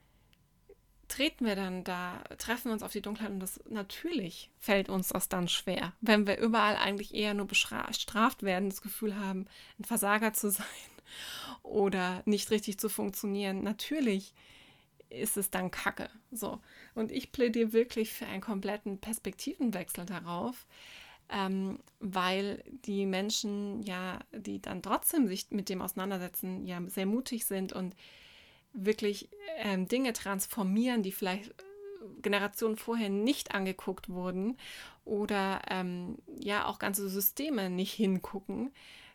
treten 1.08 1.46
wir 1.46 1.56
dann 1.56 1.86
da, 1.86 2.22
treffen 2.38 2.72
uns 2.72 2.84
auf 2.84 2.92
die 2.92 3.02
Dunkelheit 3.02 3.32
und 3.32 3.40
das 3.40 3.62
natürlich 3.70 4.50
fällt 4.60 4.90
uns 4.90 5.10
das 5.10 5.30
dann 5.30 5.48
schwer, 5.48 5.94
wenn 6.02 6.28
wir 6.28 6.38
überall 6.38 6.76
eigentlich 6.76 7.14
eher 7.14 7.34
nur 7.34 7.48
bestraft 7.48 8.44
werden, 8.44 8.70
das 8.70 8.82
Gefühl 8.82 9.16
haben, 9.18 9.46
ein 9.80 9.86
Versager 9.86 10.34
zu 10.34 10.52
sein 10.52 10.66
oder 11.64 12.22
nicht 12.26 12.52
richtig 12.52 12.78
zu 12.78 12.90
funktionieren. 12.90 13.64
Natürlich 13.64 14.34
ist 15.10 15.38
es 15.38 15.50
dann 15.50 15.72
Kacke. 15.72 16.10
So. 16.32 16.60
Und 16.94 17.12
ich 17.14 17.32
plädiere 17.32 17.72
wirklich 17.72 18.12
für 18.12 18.26
einen 18.26 18.42
kompletten 18.42 19.00
Perspektivenwechsel 19.00 20.06
darauf, 20.06 20.66
ähm, 21.30 21.80
weil 22.00 22.64
die 22.86 23.06
Menschen 23.06 23.82
ja, 23.84 24.20
die 24.32 24.62
dann 24.62 24.82
trotzdem 24.82 25.28
sich 25.28 25.48
mit 25.50 25.70
dem 25.70 25.82
auseinandersetzen, 25.82 26.66
ja 26.66 26.82
sehr 26.88 27.06
mutig 27.06 27.46
sind 27.46 27.74
und 27.74 27.96
wirklich 28.74 29.30
ähm, 29.58 29.88
Dinge 29.88 30.14
transformieren, 30.14 31.04
die 31.04 31.12
vielleicht 31.12 31.50
äh, 31.50 31.54
Generationen 32.22 32.78
vorher 32.78 33.10
nicht 33.10 33.54
angeguckt 33.54 34.10
wurden 34.10 34.58
oder 35.04 35.62
ähm, 35.70 36.18
ja 36.40 36.66
auch 36.66 36.80
ganze 36.80 37.10
Systeme 37.10 37.70
nicht 37.70 37.94
hingucken. 37.94 38.72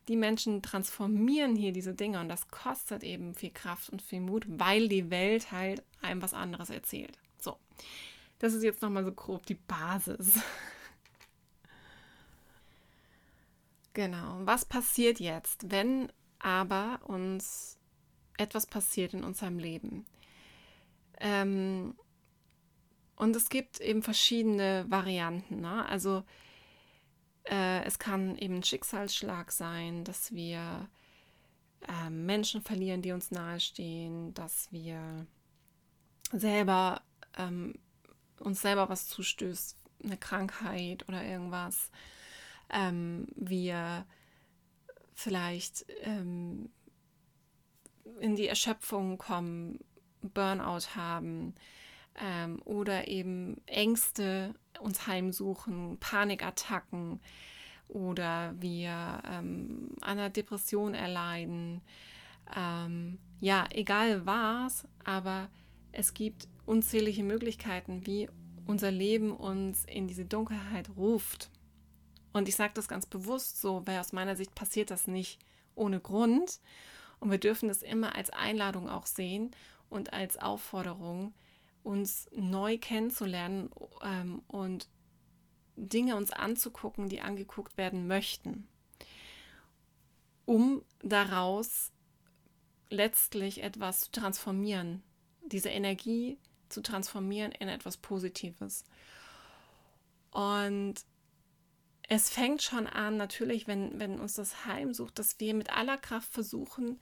Die 0.09 0.17
Menschen 0.17 0.63
transformieren 0.63 1.55
hier 1.55 1.73
diese 1.73 1.95
Dinge 1.95 2.21
und 2.21 2.29
das 2.29 2.49
kostet 2.49 3.05
eben 3.05 3.35
viel 3.35 3.51
Kraft 3.51 3.91
und 3.91 4.03
viel 4.03 4.21
Mut, 4.21 4.45
weil 4.49 4.89
die 4.89 5.11
Welt 5.11 5.53
halt 5.53 5.83
einem 6.01 6.23
was 6.23 6.35
anderes 6.35 6.71
erzählt. 6.71 7.19
So, 7.39 7.57
das 8.41 8.53
ist 8.53 8.65
jetzt 8.65 8.83
nochmal 8.83 9.05
so 9.05 9.13
grob 9.13 9.47
die 9.47 9.55
Basis. 9.55 10.41
Genau. 13.95 14.41
Was 14.45 14.65
passiert 14.65 15.21
jetzt, 15.21 15.71
wenn 15.71 16.11
aber 16.39 17.01
uns 17.05 17.79
etwas 18.39 18.67
passiert 18.67 19.15
in 19.15 19.25
unserem 19.25 19.59
Leben? 19.59 20.07
Ähm, 21.21 21.95
und 23.17 23.37
es 23.37 23.49
gibt 23.49 23.81
eben 23.81 24.03
verschiedene 24.03 24.87
Varianten. 24.89 25.61
Ne? 25.61 25.87
Also 25.87 26.25
äh, 27.45 27.85
es 27.85 27.99
kann 27.99 28.37
eben 28.37 28.57
ein 28.57 28.63
Schicksalsschlag 28.63 29.53
sein, 29.53 30.05
dass 30.05 30.33
wir 30.33 30.89
äh, 31.87 32.11
Menschen 32.11 32.63
verlieren, 32.63 33.03
die 33.03 33.13
uns 33.13 33.31
nahestehen, 33.31 34.33
dass 34.35 34.73
wir 34.73 35.27
selber 36.33 37.03
ähm, 37.37 37.75
uns 38.41 38.61
selber 38.61 38.89
was 38.89 39.09
zustößt, 39.09 39.77
eine 40.05 40.17
Krankheit 40.17 41.09
oder 41.09 41.25
irgendwas 41.25 41.91
ähm, 42.73 43.27
wir 43.37 44.07
vielleicht 45.15 45.87
ähm, 46.03 46.71
in 48.21 48.37
die 48.37 48.49
Erschöpfung 48.49 49.19
kommen, 49.19 49.79
Burnout 50.23 50.95
haben 50.95 51.55
ähm, 52.21 52.61
oder 52.65 53.09
eben 53.09 53.61
Ängste 53.67 54.55
uns 54.81 55.07
heimsuchen, 55.07 55.99
Panikattacken 55.99 57.21
oder 57.89 58.55
wir 58.59 59.23
ähm, 59.31 59.91
einer 60.01 60.31
Depression 60.31 60.95
erleiden. 60.95 61.83
Ähm, 62.57 63.19
ja, 63.41 63.67
egal 63.71 64.27
was, 64.27 64.87
aber 65.05 65.49
es 65.93 66.15
gibt 66.15 66.49
unzählige 66.65 67.23
Möglichkeiten, 67.23 68.07
wie 68.07 68.29
unser 68.67 68.91
Leben 68.91 69.33
uns 69.33 69.85
in 69.85 70.07
diese 70.07 70.25
Dunkelheit 70.25 70.91
ruft. 70.97 71.51
Und 72.33 72.49
ich 72.49 72.57
sage 72.57 72.73
das 72.75 72.89
ganz 72.89 73.07
bewusst 73.07 73.61
so, 73.61 73.87
weil 73.87 73.99
aus 73.99 74.13
meiner 74.13 74.37
Sicht 74.37 74.55
passiert 74.55 74.91
das 74.91 75.07
nicht 75.07 75.39
ohne 75.75 76.01
Grund. 76.01 76.61
Und 77.21 77.31
wir 77.31 77.39
dürfen 77.39 77.69
das 77.69 77.83
immer 77.83 78.15
als 78.15 78.31
Einladung 78.31 78.89
auch 78.89 79.07
sehen 79.07 79.51
und 79.91 80.13
als 80.13 80.39
Aufforderung, 80.39 81.35
uns 81.83 82.29
neu 82.35 82.79
kennenzulernen 82.79 83.71
ähm, 84.03 84.43
und 84.49 84.89
Dinge 85.77 86.17
uns 86.17 86.31
anzugucken, 86.31 87.09
die 87.09 87.21
angeguckt 87.21 87.77
werden 87.77 88.07
möchten, 88.07 88.69
um 90.45 90.83
daraus 91.03 91.93
letztlich 92.91 93.63
etwas 93.63 94.01
zu 94.01 94.13
transformieren, 94.13 95.03
diese 95.45 95.71
Energie 95.71 96.39
zu 96.69 96.83
transformieren 96.83 97.53
in 97.53 97.69
etwas 97.69 97.97
Positives. 97.97 98.85
Und 100.31 100.95
es 102.15 102.29
fängt 102.29 102.61
schon 102.61 102.87
an, 102.87 103.17
natürlich, 103.17 103.67
wenn, 103.67 103.99
wenn 103.99 104.21
uns 104.21 104.35
das 104.35 104.67
heimsucht, 104.67 105.19
dass 105.19 105.41
wir 105.41 105.55
mit 105.55 105.75
aller 105.75 105.97
Kraft 105.97 106.31
versuchen, 106.31 107.01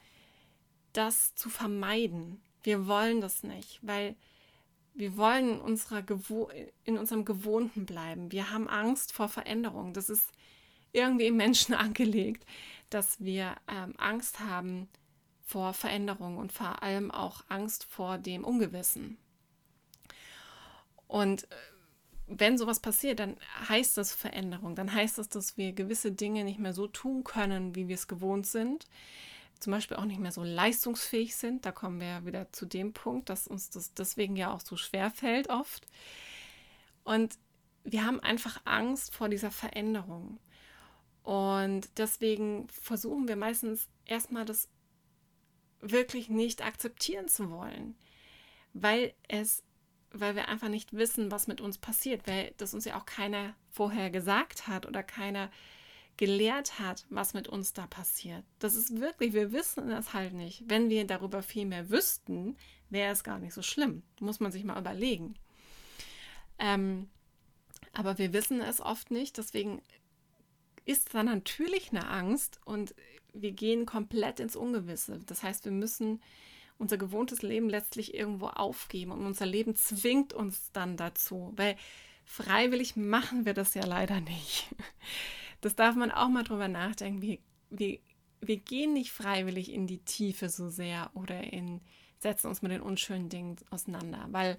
das 0.92 1.34
zu 1.34 1.50
vermeiden. 1.50 2.40
Wir 2.62 2.86
wollen 2.86 3.20
das 3.20 3.42
nicht, 3.42 3.80
weil 3.82 4.14
wir 4.94 5.16
wollen 5.16 5.54
in, 5.54 5.60
unserer 5.60 6.04
in 6.84 6.96
unserem 6.96 7.24
Gewohnten 7.24 7.86
bleiben. 7.86 8.30
Wir 8.30 8.52
haben 8.52 8.68
Angst 8.68 9.12
vor 9.12 9.28
Veränderung. 9.28 9.94
Das 9.94 10.10
ist 10.10 10.30
irgendwie 10.92 11.26
im 11.26 11.36
Menschen 11.36 11.74
angelegt, 11.86 12.46
dass 12.88 13.18
wir 13.18 13.56
ähm, 13.66 13.94
Angst 13.98 14.38
haben 14.38 14.88
vor 15.42 15.72
Veränderung 15.72 16.36
und 16.36 16.52
vor 16.52 16.84
allem 16.84 17.10
auch 17.10 17.42
Angst 17.48 17.82
vor 17.82 18.16
dem 18.16 18.44
Ungewissen. 18.44 19.18
Und 21.08 21.50
äh, 21.50 21.56
wenn 22.32 22.56
sowas 22.56 22.78
passiert, 22.78 23.18
dann 23.18 23.36
heißt 23.68 23.96
das 23.96 24.12
Veränderung. 24.12 24.76
Dann 24.76 24.92
heißt 24.92 25.18
das, 25.18 25.28
dass 25.28 25.56
wir 25.56 25.72
gewisse 25.72 26.12
Dinge 26.12 26.44
nicht 26.44 26.60
mehr 26.60 26.72
so 26.72 26.86
tun 26.86 27.24
können, 27.24 27.74
wie 27.74 27.88
wir 27.88 27.96
es 27.96 28.06
gewohnt 28.06 28.46
sind. 28.46 28.86
Zum 29.58 29.72
Beispiel 29.72 29.96
auch 29.96 30.04
nicht 30.04 30.20
mehr 30.20 30.30
so 30.30 30.44
leistungsfähig 30.44 31.34
sind. 31.34 31.66
Da 31.66 31.72
kommen 31.72 32.00
wir 32.00 32.06
ja 32.06 32.24
wieder 32.24 32.52
zu 32.52 32.66
dem 32.66 32.92
Punkt, 32.92 33.28
dass 33.28 33.48
uns 33.48 33.70
das 33.70 33.94
deswegen 33.94 34.36
ja 34.36 34.52
auch 34.52 34.60
so 34.60 34.76
schwer 34.76 35.10
fällt 35.10 35.50
oft. 35.50 35.86
Und 37.02 37.36
wir 37.82 38.06
haben 38.06 38.20
einfach 38.20 38.60
Angst 38.64 39.12
vor 39.12 39.28
dieser 39.28 39.50
Veränderung. 39.50 40.38
Und 41.24 41.88
deswegen 41.98 42.68
versuchen 42.68 43.26
wir 43.26 43.36
meistens 43.36 43.88
erstmal 44.06 44.44
das 44.44 44.68
wirklich 45.80 46.28
nicht 46.28 46.64
akzeptieren 46.64 47.26
zu 47.26 47.50
wollen, 47.50 47.96
weil 48.72 49.14
es 49.28 49.64
weil 50.12 50.34
wir 50.34 50.48
einfach 50.48 50.68
nicht 50.68 50.92
wissen, 50.92 51.30
was 51.30 51.46
mit 51.46 51.60
uns 51.60 51.78
passiert, 51.78 52.26
weil 52.26 52.52
das 52.56 52.74
uns 52.74 52.84
ja 52.84 52.98
auch 52.98 53.06
keiner 53.06 53.54
vorher 53.70 54.10
gesagt 54.10 54.66
hat 54.66 54.86
oder 54.86 55.02
keiner 55.02 55.50
gelehrt 56.16 56.78
hat, 56.78 57.06
was 57.08 57.32
mit 57.32 57.48
uns 57.48 57.72
da 57.72 57.86
passiert. 57.86 58.44
Das 58.58 58.74
ist 58.74 59.00
wirklich, 59.00 59.32
wir 59.32 59.52
wissen 59.52 59.88
das 59.88 60.12
halt 60.12 60.34
nicht. 60.34 60.64
Wenn 60.66 60.90
wir 60.90 61.06
darüber 61.06 61.42
viel 61.42 61.64
mehr 61.64 61.88
wüssten, 61.88 62.56
wäre 62.90 63.12
es 63.12 63.24
gar 63.24 63.38
nicht 63.38 63.54
so 63.54 63.62
schlimm. 63.62 64.02
Muss 64.20 64.40
man 64.40 64.52
sich 64.52 64.64
mal 64.64 64.78
überlegen. 64.78 65.34
Ähm, 66.58 67.08
aber 67.94 68.18
wir 68.18 68.32
wissen 68.32 68.60
es 68.60 68.80
oft 68.80 69.10
nicht, 69.10 69.38
deswegen 69.38 69.80
ist 70.84 71.14
da 71.14 71.22
natürlich 71.22 71.90
eine 71.90 72.08
Angst 72.08 72.60
und 72.64 72.94
wir 73.32 73.52
gehen 73.52 73.86
komplett 73.86 74.40
ins 74.40 74.56
Ungewisse. 74.56 75.20
Das 75.26 75.42
heißt, 75.42 75.64
wir 75.64 75.72
müssen 75.72 76.20
unser 76.80 76.96
gewohntes 76.96 77.42
Leben 77.42 77.68
letztlich 77.68 78.14
irgendwo 78.14 78.46
aufgeben 78.46 79.12
und 79.12 79.24
unser 79.26 79.46
Leben 79.46 79.76
zwingt 79.76 80.32
uns 80.32 80.72
dann 80.72 80.96
dazu, 80.96 81.52
weil 81.56 81.76
freiwillig 82.24 82.96
machen 82.96 83.44
wir 83.44 83.54
das 83.54 83.74
ja 83.74 83.84
leider 83.84 84.20
nicht. 84.20 84.68
Das 85.62 85.76
darf 85.76 85.94
man 85.94 86.10
auch 86.10 86.30
mal 86.30 86.42
drüber 86.42 86.68
nachdenken. 86.68 87.20
Wir, 87.20 87.36
wir, 87.68 87.98
wir 88.40 88.56
gehen 88.56 88.94
nicht 88.94 89.12
freiwillig 89.12 89.70
in 89.70 89.86
die 89.86 89.98
Tiefe 89.98 90.48
so 90.48 90.70
sehr 90.70 91.10
oder 91.12 91.52
in, 91.52 91.82
setzen 92.18 92.46
uns 92.46 92.62
mit 92.62 92.72
den 92.72 92.80
unschönen 92.80 93.28
Dingen 93.28 93.56
auseinander, 93.68 94.26
weil 94.30 94.58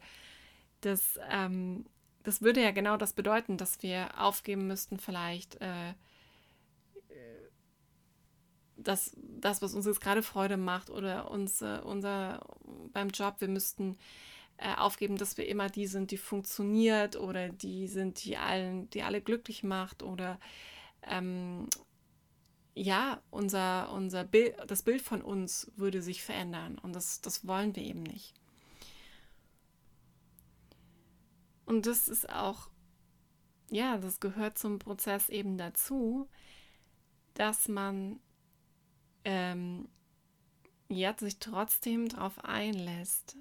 das, 0.81 1.19
ähm, 1.31 1.85
das 2.21 2.43
würde 2.43 2.61
ja 2.61 2.69
genau 2.69 2.97
das 2.97 3.13
bedeuten, 3.13 3.57
dass 3.57 3.81
wir 3.81 4.09
aufgeben 4.21 4.67
müssten, 4.67 4.99
vielleicht 4.99 5.59
äh, 5.59 5.95
das, 8.83 9.15
das, 9.17 9.61
was 9.61 9.73
uns 9.73 9.85
jetzt 9.85 10.01
gerade 10.01 10.23
Freude 10.23 10.57
macht 10.57 10.89
oder 10.89 11.29
uns 11.31 11.61
äh, 11.61 11.79
unser 11.83 12.45
beim 12.93 13.09
Job, 13.09 13.35
wir 13.39 13.47
müssten 13.47 13.97
äh, 14.57 14.75
aufgeben, 14.75 15.17
dass 15.17 15.37
wir 15.37 15.47
immer 15.47 15.69
die 15.69 15.87
sind, 15.87 16.11
die 16.11 16.17
funktioniert 16.17 17.15
oder 17.15 17.49
die 17.49 17.87
sind, 17.87 18.23
die 18.23 18.37
allen, 18.37 18.89
die 18.89 19.03
alle 19.03 19.21
glücklich 19.21 19.63
macht 19.63 20.03
oder 20.03 20.39
ähm, 21.03 21.67
ja, 22.73 23.21
unser, 23.31 23.91
unser 23.91 24.23
Bild, 24.23 24.55
das 24.67 24.83
Bild 24.83 25.01
von 25.01 25.21
uns 25.21 25.71
würde 25.75 26.01
sich 26.01 26.23
verändern 26.23 26.77
und 26.77 26.93
das, 26.93 27.21
das 27.21 27.45
wollen 27.47 27.75
wir 27.75 27.83
eben 27.83 28.03
nicht. 28.03 28.33
Und 31.65 31.85
das 31.85 32.07
ist 32.07 32.29
auch 32.29 32.71
ja, 33.71 33.97
das 33.97 34.19
gehört 34.19 34.57
zum 34.57 34.79
Prozess 34.79 35.29
eben 35.29 35.57
dazu, 35.57 36.29
dass 37.33 37.69
man 37.69 38.19
ähm, 39.25 39.87
ja, 40.89 41.15
sich 41.17 41.39
trotzdem 41.39 42.09
darauf 42.09 42.43
einlässt 42.43 43.37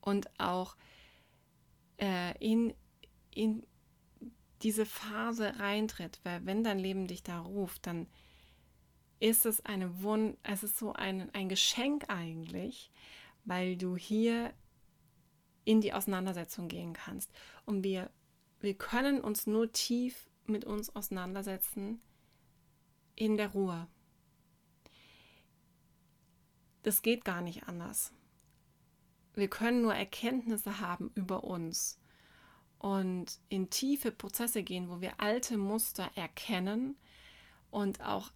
und 0.00 0.28
auch 0.38 0.76
äh, 1.98 2.36
in, 2.38 2.74
in 3.34 3.66
diese 4.62 4.86
Phase 4.86 5.58
reintritt, 5.58 6.20
weil 6.24 6.44
wenn 6.46 6.64
dein 6.64 6.78
Leben 6.78 7.06
dich 7.06 7.22
da 7.22 7.40
ruft, 7.40 7.86
dann 7.86 8.06
ist 9.20 9.46
es 9.46 9.64
eine 9.64 10.02
Wund, 10.02 10.38
es 10.42 10.62
ist 10.62 10.78
so 10.78 10.92
ein, 10.92 11.32
ein 11.34 11.48
Geschenk 11.48 12.08
eigentlich, 12.08 12.90
weil 13.44 13.76
du 13.76 13.96
hier 13.96 14.52
in 15.64 15.80
die 15.80 15.92
Auseinandersetzung 15.92 16.68
gehen 16.68 16.92
kannst. 16.92 17.32
Und 17.66 17.82
wir, 17.82 18.10
wir 18.60 18.74
können 18.74 19.20
uns 19.20 19.46
nur 19.46 19.72
tief 19.72 20.28
mit 20.46 20.64
uns 20.64 20.94
auseinandersetzen 20.94 22.00
in 23.16 23.36
der 23.36 23.48
Ruhe. 23.48 23.88
Das 26.88 27.02
geht 27.02 27.26
gar 27.26 27.42
nicht 27.42 27.68
anders. 27.68 28.14
Wir 29.34 29.48
können 29.48 29.82
nur 29.82 29.94
Erkenntnisse 29.94 30.80
haben 30.80 31.10
über 31.14 31.44
uns 31.44 32.00
und 32.78 33.26
in 33.50 33.68
tiefe 33.68 34.10
Prozesse 34.10 34.62
gehen, 34.62 34.88
wo 34.88 35.02
wir 35.02 35.20
alte 35.20 35.58
Muster 35.58 36.10
erkennen 36.14 36.96
und 37.70 38.00
auch 38.00 38.30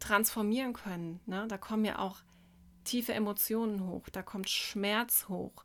transformieren 0.00 0.72
können. 0.72 1.20
Ne? 1.26 1.46
Da 1.46 1.56
kommen 1.56 1.84
ja 1.84 2.00
auch 2.00 2.16
tiefe 2.82 3.14
Emotionen 3.14 3.86
hoch, 3.86 4.08
da 4.08 4.22
kommt 4.22 4.50
Schmerz 4.50 5.28
hoch, 5.28 5.64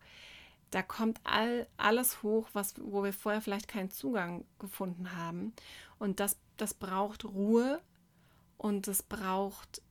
da 0.69 0.83
kommt 0.83 1.19
all, 1.23 1.65
alles 1.77 2.21
hoch, 2.21 2.47
was, 2.53 2.75
wo 2.79 3.03
wir 3.03 3.13
vorher 3.13 3.41
vielleicht 3.41 3.67
keinen 3.67 3.89
Zugang 3.89 4.45
gefunden 4.59 5.15
haben. 5.15 5.51
Und 5.97 6.19
das, 6.19 6.37
das 6.57 6.75
braucht 6.75 7.25
Ruhe 7.25 7.81
und 8.59 8.87
es 8.87 9.01
braucht 9.01 9.81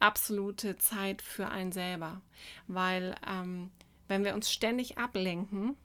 absolute 0.00 0.76
Zeit 0.78 1.22
für 1.22 1.48
einen 1.48 1.72
selber. 1.72 2.20
Weil 2.66 3.14
ähm, 3.26 3.70
wenn 4.08 4.24
wir 4.24 4.34
uns 4.34 4.50
ständig 4.50 4.98
ablenken 4.98 5.76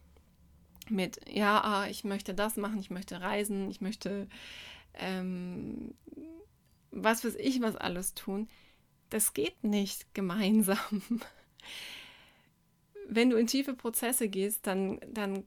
mit, 0.89 1.19
ja, 1.29 1.61
ah, 1.63 1.87
ich 1.87 2.03
möchte 2.03 2.33
das 2.33 2.57
machen, 2.57 2.79
ich 2.79 2.89
möchte 2.89 3.21
reisen, 3.21 3.69
ich 3.69 3.81
möchte 3.81 4.27
ähm, 4.93 5.93
was 6.95 7.23
weiß 7.23 7.35
ich, 7.35 7.61
was 7.61 7.75
alles 7.75 8.13
tun, 8.13 8.47
das 9.09 9.33
geht 9.33 9.63
nicht 9.63 10.07
gemeinsam. 10.13 10.77
Wenn 13.07 13.29
du 13.29 13.37
in 13.37 13.47
tiefe 13.47 13.75
Prozesse 13.75 14.29
gehst, 14.29 14.65
dann, 14.65 14.99
dann, 15.07 15.43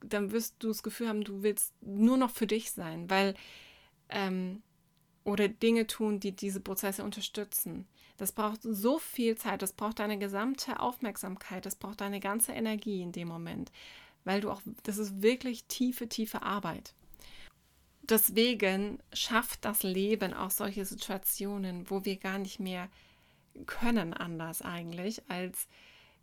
dann 0.00 0.32
wirst 0.32 0.56
du 0.58 0.68
das 0.68 0.82
Gefühl 0.82 1.08
haben, 1.08 1.24
du 1.24 1.42
willst 1.42 1.72
nur 1.80 2.18
noch 2.18 2.30
für 2.30 2.46
dich 2.46 2.72
sein, 2.72 3.08
weil 3.08 3.34
ähm, 4.10 4.62
oder 5.24 5.48
Dinge 5.48 5.86
tun, 5.86 6.20
die 6.20 6.32
diese 6.32 6.60
Prozesse 6.60 7.04
unterstützen. 7.04 7.86
Das 8.16 8.32
braucht 8.32 8.60
so 8.62 8.98
viel 8.98 9.36
Zeit, 9.36 9.62
das 9.62 9.72
braucht 9.72 9.98
deine 9.98 10.18
gesamte 10.18 10.80
Aufmerksamkeit, 10.80 11.64
das 11.64 11.76
braucht 11.76 12.00
deine 12.00 12.20
ganze 12.20 12.52
Energie 12.52 13.02
in 13.02 13.12
dem 13.12 13.28
Moment, 13.28 13.72
weil 14.24 14.40
du 14.40 14.50
auch, 14.50 14.60
das 14.82 14.98
ist 14.98 15.22
wirklich 15.22 15.64
tiefe, 15.64 16.08
tiefe 16.08 16.42
Arbeit 16.42 16.94
deswegen 18.10 18.98
schafft 19.12 19.64
das 19.64 19.82
Leben 19.82 20.34
auch 20.34 20.50
solche 20.50 20.84
Situationen, 20.84 21.88
wo 21.88 22.04
wir 22.04 22.16
gar 22.16 22.38
nicht 22.38 22.60
mehr 22.60 22.88
können 23.66 24.14
anders 24.14 24.62
eigentlich, 24.62 25.22
als 25.28 25.66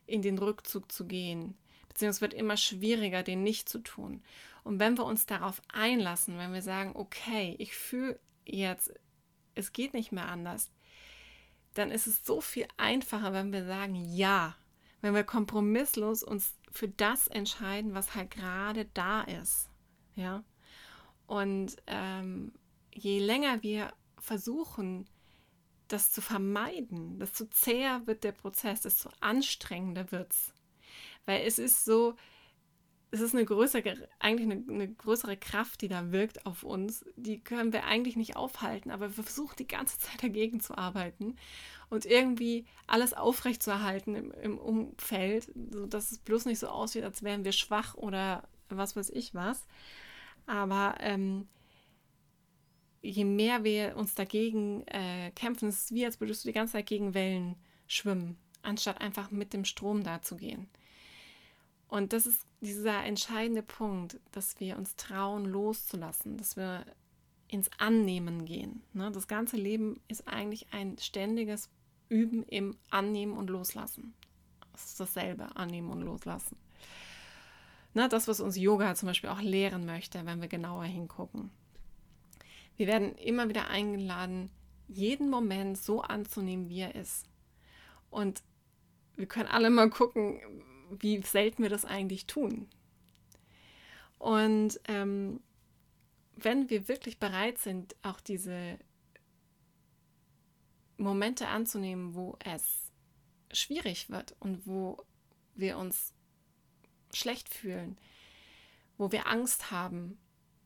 in 0.06 0.22
den 0.22 0.38
Rückzug 0.38 0.92
zu 0.92 1.06
gehen. 1.06 1.56
Beziehungsweise 1.90 2.22
wird 2.22 2.34
immer 2.34 2.58
schwieriger, 2.58 3.24
den 3.24 3.44
nicht 3.44 3.68
zu 3.70 3.80
tun. 3.80 4.22
Und 4.64 4.80
wenn 4.80 4.98
wir 4.98 5.06
uns 5.06 5.26
darauf 5.26 5.62
einlassen, 5.74 6.38
wenn 6.38 6.54
wir 6.54 6.62
sagen, 6.62 6.92
okay, 6.94 7.56
ich 7.58 7.74
fühle 7.74 8.20
jetzt, 8.48 8.94
es 9.56 9.74
geht 9.74 9.94
nicht 9.94 10.12
mehr 10.12 10.28
anders, 10.28 10.72
dann 11.74 11.92
ist 11.92 12.08
es 12.08 12.26
so 12.26 12.42
viel 12.42 12.68
einfacher, 12.78 13.34
wenn 13.34 13.52
wir 13.52 13.66
sagen, 13.66 13.96
ja, 13.96 14.56
wenn 15.02 15.14
wir 15.14 15.24
kompromisslos 15.24 16.24
uns 16.24 16.56
für 16.72 16.90
das 16.90 17.28
entscheiden, 17.28 17.94
was 17.94 18.16
halt 18.16 18.32
gerade 18.32 18.86
da 18.94 19.22
ist. 19.22 19.70
Ja. 20.16 20.44
Und 21.28 21.76
ähm, 21.86 22.54
je 22.94 23.20
länger 23.20 23.62
wir 23.62 23.94
versuchen, 24.18 25.08
das 25.88 26.12
zu 26.12 26.22
vermeiden, 26.22 27.20
desto 27.20 27.46
zäher 27.46 28.06
wird 28.06 28.24
der 28.24 28.32
Prozess, 28.32 28.82
desto 28.82 29.10
anstrengender 29.22 30.12
wird 30.12 30.32
es. 30.32 30.54
Weil 31.26 31.46
es 31.46 31.60
ist 31.60 31.86
so, 31.86 32.16
es 33.18 33.22
ist 33.22 33.36
eine 33.36 33.46
größere, 33.46 34.08
eigentlich 34.20 34.52
eine, 34.52 34.64
eine, 34.70 34.94
größere 34.94 35.38
Kraft, 35.38 35.82
die 35.82 35.88
da 35.88 36.12
wirkt 36.12 36.46
auf 36.46 36.64
uns. 36.64 37.06
Die 37.16 37.40
können 37.40 37.74
wir 37.74 37.86
eigentlich 37.86 38.16
nicht 38.16 38.36
aufhalten, 38.36 38.92
aber 38.92 39.16
wir 39.18 39.24
versuchen 39.24 39.56
die 39.58 39.68
ganze 39.68 39.98
Zeit 40.00 40.24
dagegen 40.24 40.60
zu 40.60 40.78
arbeiten 40.78 41.36
und 41.90 42.06
irgendwie 42.06 42.66
alles 42.86 43.14
aufrechtzuerhalten 43.14 44.16
im, 44.16 44.32
im 44.32 44.58
Umfeld, 44.58 45.52
sodass 45.72 46.12
es 46.12 46.20
bloß 46.20 46.46
nicht 46.46 46.60
so 46.60 46.68
aussieht, 46.68 47.04
als 47.04 47.24
wären 47.24 47.46
wir 47.46 47.52
schwach 47.52 47.96
oder 47.96 48.48
was 48.70 48.96
weiß 48.96 49.10
ich 49.10 49.34
was. 49.34 49.66
Aber 50.46 50.96
ähm, 51.00 51.48
je 53.02 53.26
mehr 53.26 53.64
wir 53.64 53.96
uns 53.96 54.16
dagegen 54.16 54.86
äh, 54.88 55.32
kämpfen, 55.32 55.70
es 55.70 55.92
wie, 55.92 56.06
als 56.06 56.20
würdest 56.20 56.44
du 56.44 56.50
die 56.50 56.54
ganze 56.54 56.74
Zeit 56.74 56.88
gegen 56.88 57.14
Wellen 57.14 57.56
schwimmen, 57.88 58.38
anstatt 58.62 59.02
einfach 59.02 59.32
mit 59.32 59.54
dem 59.54 59.66
Strom 59.66 60.04
da 60.04 60.22
zu 60.22 60.36
gehen. 60.36 60.68
Und 61.88 62.14
das 62.14 62.26
ist 62.26 62.46
dieser 62.62 63.04
entscheidende 63.06 63.64
Punkt, 63.64 64.20
dass 64.32 64.60
wir 64.60 64.78
uns 64.78 64.96
trauen, 64.96 65.46
loszulassen, 65.46 66.38
dass 66.38 66.58
wir 66.58 66.86
ins 67.48 67.70
Annehmen 67.78 68.46
gehen. 68.46 68.84
Ne? 68.94 69.10
Das 69.12 69.28
ganze 69.28 69.56
Leben 69.56 70.02
ist 70.08 70.28
eigentlich 70.28 70.68
ein 70.74 70.98
ständiges 70.98 71.70
Üben 72.10 72.44
im 72.44 72.78
Annehmen 72.90 73.38
und 73.38 73.50
Loslassen. 73.50 74.14
Das 74.74 74.86
ist 74.86 75.00
dasselbe, 75.00 75.56
Annehmen 75.56 75.90
und 75.90 76.02
Loslassen. 76.02 76.58
Ne, 77.94 78.08
das, 78.10 78.28
was 78.28 78.40
uns 78.40 78.58
Yoga 78.58 78.94
zum 78.94 79.08
Beispiel 79.08 79.30
auch 79.30 79.42
lehren 79.42 79.86
möchte, 79.86 80.26
wenn 80.26 80.40
wir 80.40 80.48
genauer 80.48 80.84
hingucken. 80.84 81.50
Wir 82.76 82.86
werden 82.86 83.16
immer 83.16 83.50
wieder 83.50 83.70
eingeladen, 83.70 84.52
jeden 84.88 85.32
Moment 85.32 85.80
so 85.80 86.02
anzunehmen, 86.02 86.70
wie 86.70 86.82
er 86.82 86.94
ist. 86.94 87.26
Und 88.12 88.44
wir 89.16 89.26
können 89.26 89.50
alle 89.50 89.72
mal 89.72 89.90
gucken, 89.90 90.40
wie 90.90 91.22
selten 91.22 91.64
wir 91.64 91.70
das 91.70 91.86
eigentlich 91.86 92.26
tun. 92.28 92.68
Und 94.20 94.80
ähm, 94.88 95.42
wenn 96.36 96.70
wir 96.70 96.88
wirklich 96.88 97.20
bereit 97.20 97.58
sind, 97.58 97.96
auch 98.02 98.20
diese 98.20 98.78
Momente 100.98 101.48
anzunehmen, 101.48 102.16
wo 102.16 102.38
es 102.44 102.92
schwierig 103.52 104.10
wird 104.10 104.36
und 104.40 104.66
wo 104.66 104.98
wir 105.56 105.78
uns 105.78 106.14
schlecht 107.14 107.50
fühlen, 107.50 107.98
wo 108.98 109.12
wir 109.12 109.28
Angst 109.28 109.72
haben, 109.72 110.18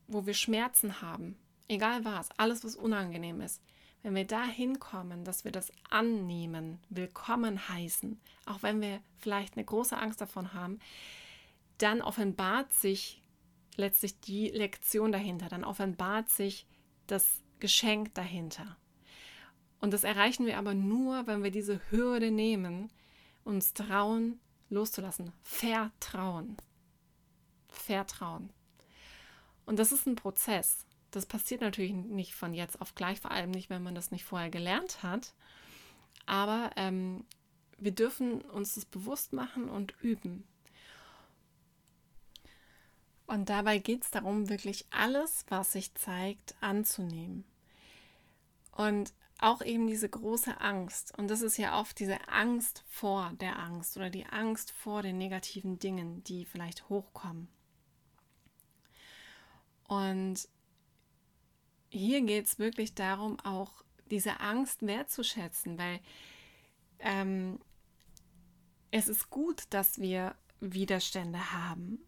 wo 0.06 0.26
wir 0.26 0.34
Schmerzen 0.34 1.00
haben, 1.00 1.36
egal 1.68 2.04
was, 2.04 2.30
alles, 2.38 2.64
was 2.64 2.76
unangenehm 2.76 3.40
ist, 3.40 3.62
wenn 4.02 4.14
wir 4.14 4.26
da 4.26 4.44
hinkommen, 4.44 5.24
dass 5.24 5.44
wir 5.44 5.52
das 5.52 5.72
annehmen, 5.90 6.78
willkommen 6.88 7.68
heißen, 7.68 8.20
auch 8.46 8.62
wenn 8.62 8.80
wir 8.80 9.00
vielleicht 9.18 9.56
eine 9.56 9.64
große 9.64 9.96
Angst 9.96 10.20
davon 10.20 10.54
haben, 10.54 10.80
dann 11.78 12.02
offenbart 12.02 12.72
sich 12.72 13.22
letztlich 13.76 14.20
die 14.20 14.48
Lektion 14.48 15.12
dahinter, 15.12 15.48
dann 15.48 15.64
offenbart 15.64 16.28
sich 16.28 16.66
das 17.06 17.42
Geschenk 17.60 18.14
dahinter. 18.14 18.76
Und 19.80 19.92
das 19.92 20.04
erreichen 20.04 20.46
wir 20.46 20.58
aber 20.58 20.74
nur, 20.74 21.26
wenn 21.26 21.42
wir 21.42 21.50
diese 21.50 21.80
Hürde 21.90 22.30
nehmen, 22.30 22.90
uns 23.44 23.72
trauen, 23.74 24.40
loszulassen. 24.70 25.32
Vertrauen. 25.42 26.56
Vertrauen. 27.68 28.50
Und 29.64 29.78
das 29.78 29.92
ist 29.92 30.06
ein 30.06 30.16
Prozess. 30.16 30.86
Das 31.12 31.26
passiert 31.26 31.60
natürlich 31.60 31.92
nicht 31.92 32.34
von 32.34 32.54
jetzt 32.54 32.80
auf 32.80 32.94
gleich, 32.94 33.20
vor 33.20 33.30
allem 33.30 33.50
nicht, 33.50 33.70
wenn 33.70 33.82
man 33.82 33.94
das 33.94 34.10
nicht 34.10 34.24
vorher 34.24 34.50
gelernt 34.50 35.02
hat. 35.02 35.34
Aber 36.26 36.70
ähm, 36.76 37.24
wir 37.78 37.92
dürfen 37.92 38.40
uns 38.40 38.74
das 38.74 38.84
bewusst 38.86 39.32
machen 39.32 39.68
und 39.68 39.94
üben. 40.00 40.44
Und 43.26 43.48
dabei 43.48 43.78
geht 43.78 44.04
es 44.04 44.10
darum, 44.10 44.48
wirklich 44.48 44.86
alles, 44.90 45.44
was 45.48 45.72
sich 45.72 45.94
zeigt, 45.94 46.54
anzunehmen. 46.60 47.44
Und 48.72 49.12
auch 49.38 49.60
eben 49.60 49.86
diese 49.86 50.08
große 50.08 50.60
Angst. 50.60 51.16
Und 51.18 51.28
das 51.28 51.42
ist 51.42 51.58
ja 51.58 51.78
oft 51.78 51.98
diese 51.98 52.28
Angst 52.28 52.84
vor 52.88 53.32
der 53.40 53.58
Angst 53.58 53.96
oder 53.96 54.08
die 54.08 54.26
Angst 54.26 54.70
vor 54.70 55.02
den 55.02 55.18
negativen 55.18 55.78
Dingen, 55.78 56.24
die 56.24 56.46
vielleicht 56.46 56.88
hochkommen. 56.88 57.48
Und 59.88 60.48
hier 61.92 62.22
geht 62.22 62.46
es 62.46 62.58
wirklich 62.58 62.94
darum, 62.94 63.38
auch 63.40 63.84
diese 64.10 64.40
Angst 64.40 64.86
wertzuschätzen, 64.86 65.78
weil 65.78 66.00
ähm, 66.98 67.58
es 68.90 69.08
ist 69.08 69.30
gut, 69.30 69.64
dass 69.70 70.00
wir 70.00 70.34
Widerstände 70.60 71.52
haben. 71.52 71.98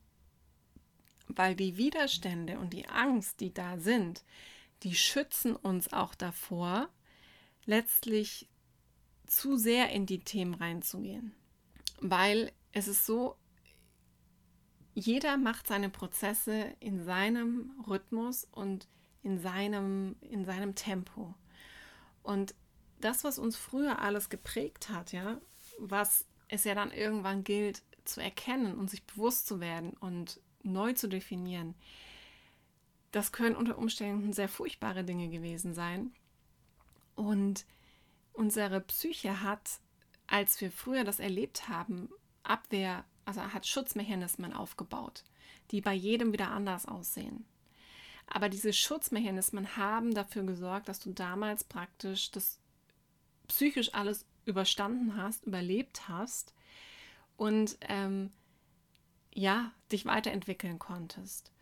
Weil 1.28 1.54
die 1.54 1.76
Widerstände 1.76 2.58
und 2.58 2.72
die 2.72 2.88
Angst, 2.88 3.40
die 3.40 3.52
da 3.52 3.78
sind, 3.78 4.24
die 4.82 4.94
schützen 4.94 5.54
uns 5.54 5.92
auch 5.92 6.14
davor, 6.14 6.88
letztlich 7.64 8.48
zu 9.26 9.56
sehr 9.56 9.90
in 9.90 10.06
die 10.06 10.20
Themen 10.20 10.54
reinzugehen. 10.54 11.34
Weil 12.00 12.52
es 12.72 12.88
ist 12.88 13.04
so, 13.06 13.36
jeder 14.94 15.36
macht 15.36 15.66
seine 15.66 15.90
Prozesse 15.90 16.74
in 16.80 17.04
seinem 17.04 17.72
Rhythmus 17.86 18.46
und 18.50 18.88
in 19.24 19.38
seinem, 19.38 20.14
in 20.20 20.44
seinem 20.44 20.74
Tempo. 20.74 21.34
Und 22.22 22.54
das, 23.00 23.24
was 23.24 23.38
uns 23.38 23.56
früher 23.56 23.98
alles 24.00 24.28
geprägt 24.28 24.90
hat, 24.90 25.12
ja, 25.12 25.40
was 25.78 26.26
es 26.48 26.64
ja 26.64 26.74
dann 26.74 26.92
irgendwann 26.92 27.42
gilt 27.42 27.82
zu 28.04 28.22
erkennen 28.22 28.78
und 28.78 28.90
sich 28.90 29.02
bewusst 29.04 29.46
zu 29.46 29.60
werden 29.60 29.94
und 29.98 30.40
neu 30.62 30.92
zu 30.92 31.08
definieren, 31.08 31.74
das 33.12 33.32
können 33.32 33.56
unter 33.56 33.78
Umständen 33.78 34.32
sehr 34.32 34.48
furchtbare 34.48 35.04
Dinge 35.04 35.28
gewesen 35.28 35.72
sein. 35.72 36.12
Und 37.14 37.64
unsere 38.32 38.80
Psyche 38.80 39.40
hat, 39.40 39.80
als 40.26 40.60
wir 40.60 40.70
früher 40.70 41.04
das 41.04 41.20
erlebt 41.20 41.68
haben, 41.68 42.10
Abwehr, 42.42 43.04
also 43.24 43.40
hat 43.40 43.66
Schutzmechanismen 43.66 44.52
aufgebaut, 44.52 45.24
die 45.70 45.80
bei 45.80 45.94
jedem 45.94 46.32
wieder 46.32 46.50
anders 46.50 46.86
aussehen. 46.86 47.46
Aber 48.26 48.48
diese 48.48 48.72
Schutzmechanismen 48.72 49.76
haben 49.76 50.14
dafür 50.14 50.44
gesorgt, 50.44 50.88
dass 50.88 51.00
du 51.00 51.12
damals 51.12 51.64
praktisch 51.64 52.30
das 52.30 52.58
psychisch 53.48 53.92
alles 53.94 54.26
überstanden 54.46 55.16
hast, 55.16 55.44
überlebt 55.44 56.08
hast 56.08 56.54
und 57.36 57.76
ähm, 57.82 58.30
ja, 59.34 59.72
dich 59.90 60.06
weiterentwickeln 60.06 60.78
konntest. 60.78 61.52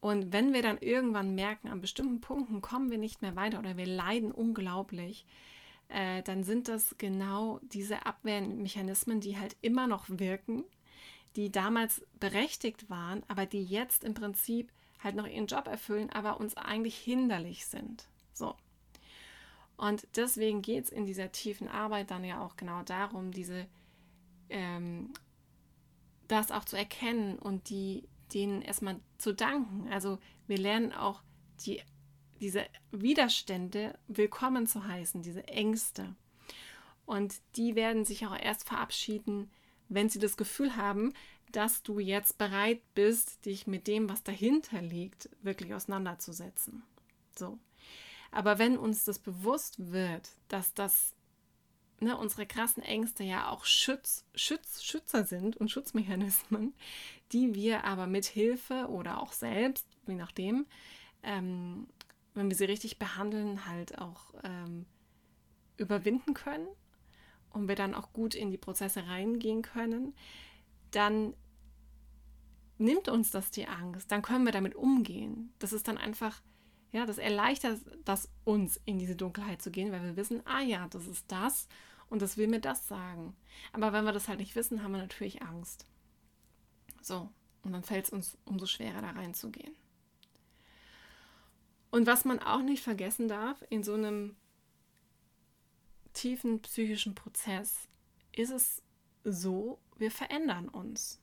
Und 0.00 0.32
wenn 0.32 0.52
wir 0.52 0.62
dann 0.62 0.78
irgendwann 0.78 1.34
merken, 1.34 1.68
an 1.68 1.80
bestimmten 1.80 2.20
Punkten 2.20 2.60
kommen 2.60 2.90
wir 2.90 2.98
nicht 2.98 3.20
mehr 3.22 3.34
weiter 3.34 3.58
oder 3.58 3.76
wir 3.76 3.86
leiden 3.86 4.30
unglaublich, 4.30 5.26
äh, 5.88 6.22
dann 6.22 6.44
sind 6.44 6.68
das 6.68 6.94
genau 6.98 7.58
diese 7.62 8.06
Abwehrmechanismen, 8.06 9.20
die 9.20 9.38
halt 9.38 9.56
immer 9.60 9.86
noch 9.86 10.04
wirken, 10.08 10.64
die 11.34 11.50
damals 11.50 12.04
berechtigt 12.20 12.88
waren, 12.90 13.22
aber 13.28 13.46
die 13.46 13.64
jetzt 13.64 14.04
im 14.04 14.14
Prinzip 14.14 14.70
halt 15.02 15.14
noch 15.14 15.26
ihren 15.26 15.46
Job 15.46 15.66
erfüllen, 15.66 16.10
aber 16.10 16.40
uns 16.40 16.56
eigentlich 16.56 16.96
hinderlich 16.96 17.66
sind. 17.66 18.06
So. 18.32 18.54
Und 19.76 20.06
deswegen 20.16 20.62
geht 20.62 20.84
es 20.84 20.90
in 20.90 21.06
dieser 21.06 21.30
tiefen 21.30 21.68
Arbeit 21.68 22.10
dann 22.10 22.24
ja 22.24 22.40
auch 22.40 22.56
genau 22.56 22.82
darum, 22.82 23.30
diese 23.30 23.66
ähm, 24.50 25.12
das 26.26 26.50
auch 26.50 26.64
zu 26.64 26.76
erkennen 26.76 27.38
und 27.38 27.70
die, 27.70 28.08
denen 28.34 28.60
erstmal 28.60 29.00
zu 29.18 29.32
danken. 29.32 29.88
Also 29.90 30.18
wir 30.46 30.58
lernen 30.58 30.92
auch 30.92 31.22
die 31.64 31.82
diese 32.40 32.64
Widerstände 32.92 33.98
willkommen 34.06 34.66
zu 34.66 34.86
heißen, 34.86 35.22
diese 35.22 35.46
Ängste. 35.48 36.14
Und 37.04 37.34
die 37.56 37.74
werden 37.74 38.04
sich 38.04 38.26
auch 38.26 38.38
erst 38.38 38.64
verabschieden, 38.68 39.50
wenn 39.88 40.08
sie 40.08 40.18
das 40.18 40.36
Gefühl 40.36 40.76
haben, 40.76 41.14
dass 41.52 41.82
du 41.82 41.98
jetzt 41.98 42.38
bereit 42.38 42.80
bist, 42.94 43.44
dich 43.46 43.66
mit 43.66 43.86
dem, 43.86 44.08
was 44.08 44.22
dahinter 44.22 44.82
liegt, 44.82 45.28
wirklich 45.42 45.74
auseinanderzusetzen. 45.74 46.82
So. 47.36 47.58
Aber 48.30 48.58
wenn 48.58 48.76
uns 48.76 49.04
das 49.04 49.18
bewusst 49.18 49.90
wird, 49.90 50.30
dass 50.48 50.74
das 50.74 51.14
ne, 52.00 52.16
unsere 52.16 52.46
krassen 52.46 52.82
Ängste 52.82 53.24
ja 53.24 53.48
auch 53.50 53.64
Schutz, 53.64 54.24
Schutz, 54.34 54.82
Schützer 54.82 55.24
sind 55.24 55.56
und 55.56 55.70
Schutzmechanismen, 55.70 56.74
die 57.32 57.54
wir 57.54 57.84
aber 57.84 58.06
mit 58.06 58.26
Hilfe 58.26 58.88
oder 58.88 59.22
auch 59.22 59.32
selbst, 59.32 59.86
je 60.06 60.14
nachdem, 60.14 60.66
ähm, 61.22 61.88
wenn 62.34 62.48
wir 62.48 62.56
sie 62.56 62.64
richtig 62.64 62.98
behandeln, 62.98 63.66
halt 63.66 63.98
auch 63.98 64.34
ähm, 64.44 64.86
überwinden 65.76 66.34
können 66.34 66.68
und 67.50 67.68
wir 67.68 67.74
dann 67.74 67.94
auch 67.94 68.12
gut 68.12 68.34
in 68.34 68.50
die 68.50 68.58
Prozesse 68.58 69.06
reingehen 69.06 69.62
können, 69.62 70.14
dann 70.90 71.34
nimmt 72.78 73.08
uns 73.08 73.30
das 73.30 73.50
die 73.50 73.66
Angst, 73.66 74.10
dann 74.10 74.22
können 74.22 74.44
wir 74.44 74.52
damit 74.52 74.74
umgehen. 74.74 75.52
Das 75.58 75.72
ist 75.72 75.88
dann 75.88 75.98
einfach, 75.98 76.40
ja, 76.92 77.06
das 77.06 77.18
erleichtert 77.18 77.80
das 78.04 78.30
uns, 78.44 78.80
in 78.84 78.98
diese 78.98 79.16
Dunkelheit 79.16 79.60
zu 79.60 79.70
gehen, 79.70 79.92
weil 79.92 80.02
wir 80.02 80.16
wissen, 80.16 80.42
ah 80.46 80.60
ja, 80.60 80.86
das 80.88 81.06
ist 81.06 81.24
das 81.28 81.68
und 82.08 82.22
das 82.22 82.36
will 82.36 82.48
mir 82.48 82.60
das 82.60 82.86
sagen. 82.86 83.36
Aber 83.72 83.92
wenn 83.92 84.04
wir 84.04 84.12
das 84.12 84.28
halt 84.28 84.38
nicht 84.38 84.54
wissen, 84.54 84.82
haben 84.82 84.92
wir 84.92 84.98
natürlich 84.98 85.42
Angst. 85.42 85.86
So, 87.02 87.28
und 87.62 87.72
dann 87.72 87.82
fällt 87.82 88.06
es 88.06 88.10
uns 88.10 88.38
umso 88.44 88.66
schwerer, 88.66 89.02
da 89.02 89.10
reinzugehen. 89.10 89.74
Und 91.90 92.06
was 92.06 92.24
man 92.24 92.38
auch 92.38 92.62
nicht 92.62 92.82
vergessen 92.82 93.28
darf, 93.28 93.62
in 93.70 93.82
so 93.82 93.94
einem 93.94 94.36
tiefen 96.12 96.60
psychischen 96.62 97.14
Prozess 97.14 97.88
ist 98.32 98.50
es 98.50 98.82
so, 99.24 99.78
wir 99.98 100.10
verändern 100.10 100.68
uns. 100.68 101.20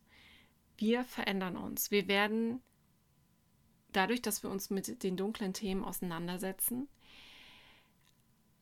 Wir 0.78 1.04
verändern 1.04 1.58
uns. 1.58 1.92
Wir 1.92 2.08
werden 2.08 2.62
dadurch, 3.92 4.22
dass 4.22 4.44
wir 4.44 4.50
uns 4.50 4.70
mit 4.70 5.04
den 5.04 5.18
dunklen 5.18 5.54
Themen 5.54 5.84
auseinandersetzen, 5.84 6.88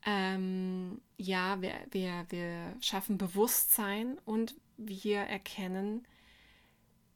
ähm, 0.06 1.00
ja, 1.16 1.60
wir, 1.62 1.74
wir, 1.90 2.26
wir 2.28 2.76
schaffen 2.80 3.16
Bewusstsein 3.16 4.18
und 4.26 4.54
wir 4.76 5.20
erkennen, 5.20 6.06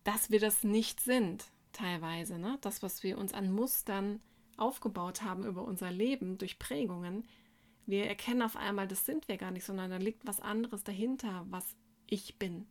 dass 0.05 0.31
wir 0.31 0.41
das 0.41 0.65
nicht 0.65 1.01
sind, 1.01 1.45
teilweise. 1.73 2.39
Ne? 2.39 2.57
Das, 2.63 2.83
was 2.83 3.03
wir 3.03 3.19
uns 3.19 3.35
an 3.35 3.53
Mustern 3.53 4.21
aufgebaut 4.57 5.23
haben 5.23 5.45
über 5.45 5.63
unser 5.63 5.91
Leben 5.91 6.39
durch 6.39 6.59
Prägungen, 6.59 7.27
wir 7.85 8.07
erkennen 8.07 8.43
auf 8.43 8.57
einmal, 8.57 8.87
das 8.87 9.07
sind 9.07 9.29
wir 9.29 9.39
gar 9.39 9.51
nicht, 9.51 9.65
sondern 9.65 9.91
da 9.91 9.97
liegt 9.97 10.27
was 10.27 10.41
anderes 10.41 10.85
dahinter, 10.85 11.47
was 11.49 11.77
ich 12.07 12.39
bin. 12.39 12.67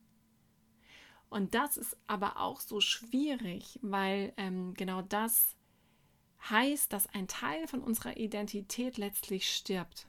Und 1.29 1.55
das 1.55 1.77
ist 1.77 1.97
aber 2.07 2.39
auch 2.39 2.59
so 2.59 2.79
schwierig, 2.79 3.79
weil 3.81 4.33
ähm, 4.37 4.73
genau 4.75 5.01
das 5.01 5.55
heißt, 6.49 6.93
dass 6.93 7.07
ein 7.13 7.27
Teil 7.27 7.67
von 7.67 7.81
unserer 7.81 8.17
Identität 8.17 8.97
letztlich 8.97 9.49
stirbt. 9.49 10.07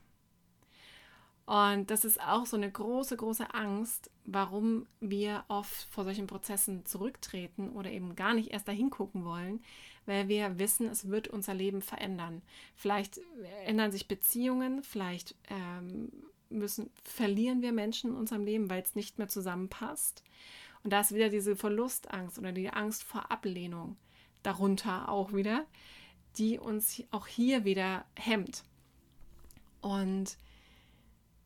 Und 1.48 1.90
das 1.90 2.04
ist 2.04 2.20
auch 2.20 2.44
so 2.44 2.58
eine 2.58 2.70
große, 2.70 3.16
große 3.16 3.54
Angst, 3.54 4.10
warum 4.26 4.86
wir 5.00 5.44
oft 5.48 5.88
vor 5.90 6.04
solchen 6.04 6.26
Prozessen 6.26 6.84
zurücktreten 6.84 7.70
oder 7.70 7.90
eben 7.90 8.14
gar 8.16 8.34
nicht 8.34 8.50
erst 8.50 8.68
dahin 8.68 8.90
gucken 8.90 9.24
wollen, 9.24 9.62
weil 10.04 10.28
wir 10.28 10.58
wissen, 10.58 10.86
es 10.86 11.08
wird 11.08 11.26
unser 11.26 11.54
Leben 11.54 11.80
verändern. 11.80 12.42
Vielleicht 12.76 13.18
ändern 13.64 13.92
sich 13.92 14.08
Beziehungen, 14.08 14.82
vielleicht 14.82 15.36
ähm, 15.48 16.12
müssen, 16.50 16.90
verlieren 17.02 17.62
wir 17.62 17.72
Menschen 17.72 18.10
in 18.10 18.16
unserem 18.16 18.44
Leben, 18.44 18.68
weil 18.68 18.82
es 18.82 18.94
nicht 18.94 19.16
mehr 19.16 19.28
zusammenpasst. 19.28 20.22
Und 20.82 20.92
da 20.92 21.00
ist 21.00 21.14
wieder 21.14 21.28
diese 21.28 21.56
Verlustangst 21.56 22.38
oder 22.38 22.52
die 22.52 22.70
Angst 22.70 23.04
vor 23.04 23.30
Ablehnung 23.30 23.96
darunter 24.42 25.08
auch 25.08 25.32
wieder, 25.32 25.66
die 26.36 26.58
uns 26.58 27.02
auch 27.10 27.26
hier 27.26 27.64
wieder 27.64 28.04
hemmt. 28.14 28.64
Und 29.80 30.36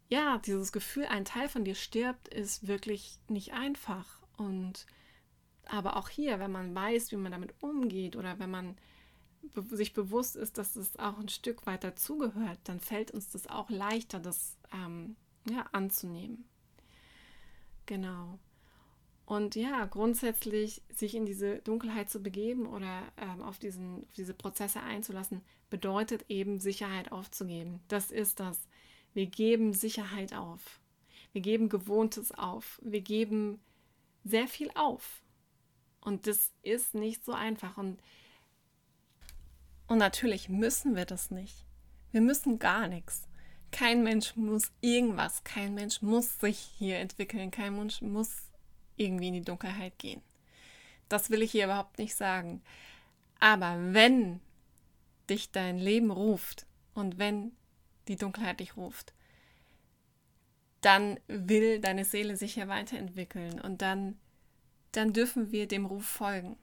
ja, 0.09 0.39
dieses 0.39 0.73
Gefühl, 0.73 1.07
ein 1.07 1.25
Teil 1.25 1.49
von 1.49 1.65
dir 1.65 1.75
stirbt, 1.75 2.29
ist 2.29 2.67
wirklich 2.67 3.19
nicht 3.29 3.55
einfach. 3.55 4.21
Und 4.37 4.87
aber 5.67 5.97
auch 5.97 6.09
hier, 6.09 6.39
wenn 6.39 6.53
man 6.53 6.75
weiß, 6.75 7.13
wie 7.13 7.17
man 7.17 7.33
damit 7.33 7.55
umgeht 7.61 8.17
oder 8.17 8.39
wenn 8.39 8.51
man 8.51 8.77
sich 9.71 9.93
bewusst 9.93 10.37
ist, 10.37 10.59
dass 10.59 10.77
es 10.77 10.99
auch 10.99 11.19
ein 11.19 11.29
Stück 11.29 11.67
weit 11.67 11.85
dazugehört, 11.85 12.59
dann 12.65 12.81
fällt 12.81 13.11
uns 13.11 13.31
das 13.31 13.47
auch 13.49 13.71
leichter, 13.71 14.21
das 14.21 14.57
ähm, 14.73 15.17
ja, 15.49 15.67
anzunehmen. 15.73 16.45
Genau. 17.87 18.39
Und 19.33 19.55
ja, 19.55 19.87
grundsätzlich 19.87 20.83
sich 20.91 21.15
in 21.15 21.25
diese 21.25 21.61
Dunkelheit 21.61 22.11
zu 22.11 22.23
begeben 22.23 22.67
oder 22.67 23.03
ähm, 23.17 23.41
auf, 23.41 23.59
diesen, 23.59 24.03
auf 24.03 24.13
diese 24.13 24.35
Prozesse 24.35 24.83
einzulassen, 24.83 25.41
bedeutet 25.71 26.27
eben 26.29 26.61
Sicherheit 26.61 27.11
aufzugeben. 27.13 27.81
Das 27.89 28.11
ist 28.11 28.41
das. 28.41 28.61
Wir 29.15 29.25
geben 29.25 29.73
Sicherheit 29.73 30.35
auf. 30.35 30.81
Wir 31.33 31.41
geben 31.41 31.71
Gewohntes 31.71 32.31
auf. 32.33 32.79
Wir 32.85 33.01
geben 33.01 33.59
sehr 34.23 34.49
viel 34.49 34.71
auf. 34.75 35.23
Und 36.03 36.27
das 36.27 36.53
ist 36.63 36.93
nicht 36.95 37.25
so 37.25 37.33
einfach. 37.33 37.79
Und, 37.79 38.03
und 39.87 39.97
natürlich 39.97 40.51
müssen 40.51 40.95
wir 40.95 41.07
das 41.07 41.31
nicht. 41.31 41.65
Wir 42.11 42.21
müssen 42.21 42.59
gar 42.59 42.87
nichts. 42.87 43.27
Kein 43.71 44.03
Mensch 44.03 44.37
muss 44.37 44.73
irgendwas. 44.83 45.43
Kein 45.43 45.73
Mensch 45.73 46.03
muss 46.03 46.39
sich 46.39 46.59
hier 46.59 46.99
entwickeln. 46.99 47.51
Kein 47.51 47.75
Mensch 47.79 48.03
muss 48.03 48.52
irgendwie 49.05 49.29
in 49.29 49.35
die 49.35 49.43
Dunkelheit 49.43 49.99
gehen. 49.99 50.23
Das 51.09 51.31
will 51.31 51.43
ich 51.43 51.53
hier 51.53 51.67
überhaupt 51.67 51.99
nicht 51.99 52.15
sagen. 52.15 52.63
Aber 53.41 53.77
wenn 53.93 54.41
dich 55.29 55.51
dein 55.51 55.79
Leben 55.79 56.11
ruft 56.11 56.67
und 56.95 57.19
wenn 57.19 57.53
die 58.09 58.17
Dunkelheit 58.17 58.61
dich 58.61 58.77
ruft, 58.77 59.15
dann 60.81 61.19
will 61.29 61.81
deine 61.81 62.05
Seele 62.05 62.37
sich 62.37 62.57
ja 62.57 62.69
weiterentwickeln 62.69 63.61
und 63.61 63.83
dann, 63.83 64.19
dann 64.93 65.13
dürfen 65.13 65.53
wir 65.53 65.69
dem 65.69 65.87
Ruf 65.87 66.05
folgen. 66.05 66.57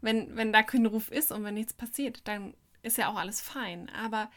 wenn, 0.00 0.36
wenn 0.36 0.52
da 0.52 0.62
kein 0.62 0.86
Ruf 0.86 1.10
ist 1.10 1.32
und 1.32 1.44
wenn 1.44 1.54
nichts 1.54 1.72
passiert, 1.72 2.26
dann 2.26 2.54
ist 2.82 2.98
ja 2.98 3.08
auch 3.08 3.16
alles 3.16 3.40
fein. 3.40 3.88
Aber 3.90 4.30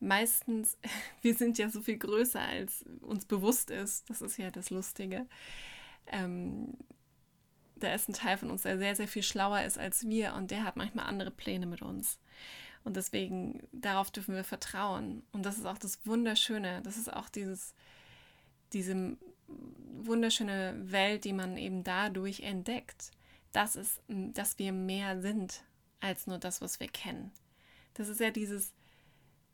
meistens, 0.00 0.78
wir 1.22 1.34
sind 1.34 1.58
ja 1.58 1.68
so 1.68 1.80
viel 1.80 1.98
größer, 1.98 2.40
als 2.40 2.84
uns 3.02 3.24
bewusst 3.24 3.70
ist. 3.70 4.08
Das 4.10 4.22
ist 4.22 4.36
ja 4.36 4.50
das 4.50 4.70
Lustige. 4.70 5.26
Ähm, 6.10 6.74
da 7.76 7.94
ist 7.94 8.08
ein 8.08 8.14
Teil 8.14 8.36
von 8.36 8.50
uns, 8.50 8.62
der 8.62 8.78
sehr, 8.78 8.94
sehr 8.94 9.08
viel 9.08 9.22
schlauer 9.22 9.62
ist 9.62 9.78
als 9.78 10.06
wir 10.06 10.34
und 10.34 10.50
der 10.50 10.64
hat 10.64 10.76
manchmal 10.76 11.06
andere 11.06 11.30
Pläne 11.30 11.66
mit 11.66 11.82
uns. 11.82 12.18
Und 12.84 12.96
deswegen, 12.96 13.66
darauf 13.72 14.10
dürfen 14.10 14.34
wir 14.34 14.44
vertrauen. 14.44 15.22
Und 15.32 15.44
das 15.44 15.58
ist 15.58 15.66
auch 15.66 15.78
das 15.78 16.04
Wunderschöne. 16.06 16.80
Das 16.82 16.96
ist 16.96 17.12
auch 17.12 17.28
dieses, 17.28 17.74
diese 18.72 19.16
wunderschöne 20.02 20.74
Welt, 20.78 21.24
die 21.24 21.32
man 21.32 21.56
eben 21.56 21.84
dadurch 21.84 22.40
entdeckt. 22.40 23.10
Das 23.52 23.76
ist, 23.76 24.00
dass 24.08 24.58
wir 24.58 24.72
mehr 24.72 25.20
sind 25.20 25.62
als 26.00 26.26
nur 26.26 26.38
das, 26.38 26.60
was 26.62 26.80
wir 26.80 26.88
kennen. 26.88 27.32
Das 27.94 28.08
ist 28.08 28.20
ja 28.20 28.30
dieses 28.30 28.72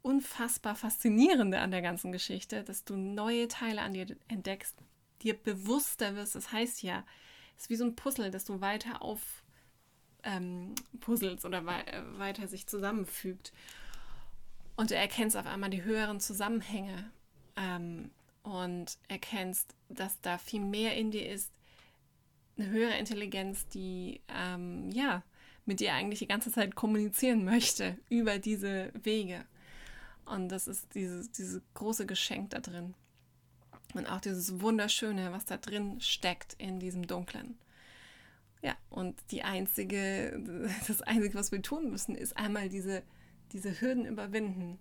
unfassbar 0.02 0.76
Faszinierende 0.76 1.58
an 1.58 1.72
der 1.72 1.82
ganzen 1.82 2.12
Geschichte, 2.12 2.62
dass 2.62 2.84
du 2.84 2.96
neue 2.96 3.48
Teile 3.48 3.82
an 3.82 3.94
dir 3.94 4.06
entdeckst, 4.28 4.76
dir 5.26 5.34
bewusster 5.34 6.14
wirst. 6.14 6.34
Das 6.34 6.52
heißt 6.52 6.82
ja, 6.82 7.04
es 7.56 7.64
ist 7.64 7.70
wie 7.70 7.76
so 7.76 7.84
ein 7.84 7.96
Puzzle, 7.96 8.30
das 8.30 8.44
du 8.44 8.60
weiter 8.60 9.02
auf 9.02 9.20
ähm, 10.22 10.74
Puzzles 11.00 11.44
oder 11.44 11.64
we 11.66 11.86
äh, 11.86 12.18
weiter 12.18 12.48
sich 12.48 12.66
zusammenfügt. 12.66 13.52
Und 14.76 14.90
du 14.90 14.94
erkennst 14.94 15.36
auf 15.36 15.46
einmal 15.46 15.70
die 15.70 15.84
höheren 15.84 16.20
Zusammenhänge 16.20 17.10
ähm, 17.56 18.10
und 18.42 18.98
erkennst, 19.08 19.74
dass 19.88 20.20
da 20.20 20.38
viel 20.38 20.60
mehr 20.60 20.96
in 20.96 21.10
dir 21.10 21.28
ist, 21.28 21.50
eine 22.58 22.68
höhere 22.68 22.98
Intelligenz, 22.98 23.66
die 23.68 24.20
ähm, 24.28 24.90
ja 24.90 25.22
mit 25.64 25.80
dir 25.80 25.94
eigentlich 25.94 26.20
die 26.20 26.28
ganze 26.28 26.52
Zeit 26.52 26.74
kommunizieren 26.74 27.44
möchte 27.44 27.98
über 28.08 28.38
diese 28.38 28.92
Wege. 29.02 29.44
Und 30.24 30.48
das 30.48 30.66
ist 30.66 30.94
dieses, 30.94 31.30
dieses 31.32 31.60
große 31.74 32.06
Geschenk 32.06 32.50
da 32.50 32.60
drin. 32.60 32.94
Und 33.98 34.06
auch 34.06 34.20
dieses 34.20 34.60
Wunderschöne, 34.60 35.32
was 35.32 35.44
da 35.44 35.56
drin 35.56 36.00
steckt 36.00 36.54
in 36.58 36.78
diesem 36.78 37.06
Dunklen. 37.06 37.58
Ja, 38.62 38.74
und 38.90 39.16
die 39.30 39.42
einzige, 39.42 40.42
das 40.88 41.02
Einzige, 41.02 41.34
was 41.34 41.52
wir 41.52 41.62
tun 41.62 41.90
müssen, 41.90 42.14
ist 42.14 42.36
einmal 42.36 42.68
diese, 42.68 43.02
diese 43.52 43.80
Hürden 43.80 44.06
überwinden 44.06 44.78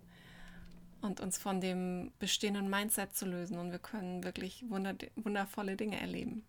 und 1.00 1.20
uns 1.20 1.38
von 1.38 1.60
dem 1.60 2.12
bestehenden 2.18 2.68
Mindset 2.68 3.14
zu 3.14 3.26
lösen. 3.26 3.58
Und 3.58 3.70
wir 3.70 3.78
können 3.78 4.24
wirklich 4.24 4.64
wundervolle 4.68 5.76
Dinge 5.76 6.00
erleben. 6.00 6.44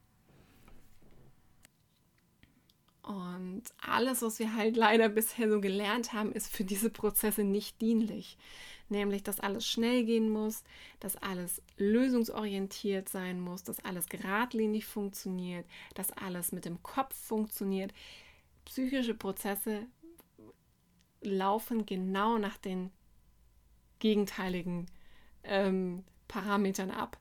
Und 3.08 3.64
alles, 3.80 4.22
was 4.22 4.38
wir 4.40 4.54
halt 4.54 4.76
leider 4.76 5.08
bisher 5.08 5.50
so 5.50 5.62
gelernt 5.62 6.12
haben, 6.12 6.34
ist 6.34 6.52
für 6.52 6.66
diese 6.66 6.90
Prozesse 6.90 7.46
nicht 7.46 7.80
dienlich. 7.80 8.38
Nämlich, 8.90 9.24
dass 9.24 9.40
alles 9.40 9.68
schnell 9.68 10.06
gehen 10.06 10.30
muss, 10.30 10.64
dass 11.00 11.16
alles 11.18 11.62
lösungsorientiert 11.78 13.10
sein 13.10 13.40
muss, 13.40 13.64
dass 13.64 13.84
alles 13.84 14.08
geradlinig 14.08 14.86
funktioniert, 14.86 15.66
dass 15.96 16.12
alles 16.12 16.52
mit 16.52 16.66
dem 16.66 16.82
Kopf 16.84 17.16
funktioniert. 17.16 17.94
Psychische 18.66 19.14
Prozesse 19.14 19.88
laufen 21.22 21.86
genau 21.86 22.38
nach 22.38 22.58
den 22.58 22.92
gegenteiligen 24.00 24.86
ähm, 25.44 26.04
Parametern 26.28 26.92
ab. 26.92 27.20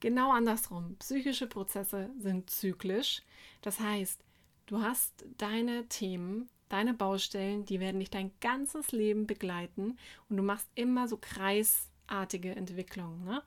Genau 0.00 0.32
andersrum. 0.32 0.96
Psychische 0.98 1.46
Prozesse 1.46 2.10
sind 2.18 2.50
zyklisch. 2.50 3.22
Das 3.62 3.80
heißt, 3.80 4.22
Du 4.66 4.82
hast 4.82 5.24
deine 5.38 5.86
Themen, 5.88 6.48
deine 6.68 6.94
Baustellen, 6.94 7.64
die 7.64 7.80
werden 7.80 8.00
dich 8.00 8.10
dein 8.10 8.32
ganzes 8.40 8.92
Leben 8.92 9.26
begleiten 9.26 9.98
und 10.28 10.36
du 10.36 10.42
machst 10.42 10.68
immer 10.74 11.08
so 11.08 11.16
kreisartige 11.16 12.54
Entwicklungen. 12.54 13.24
Ne? 13.24 13.42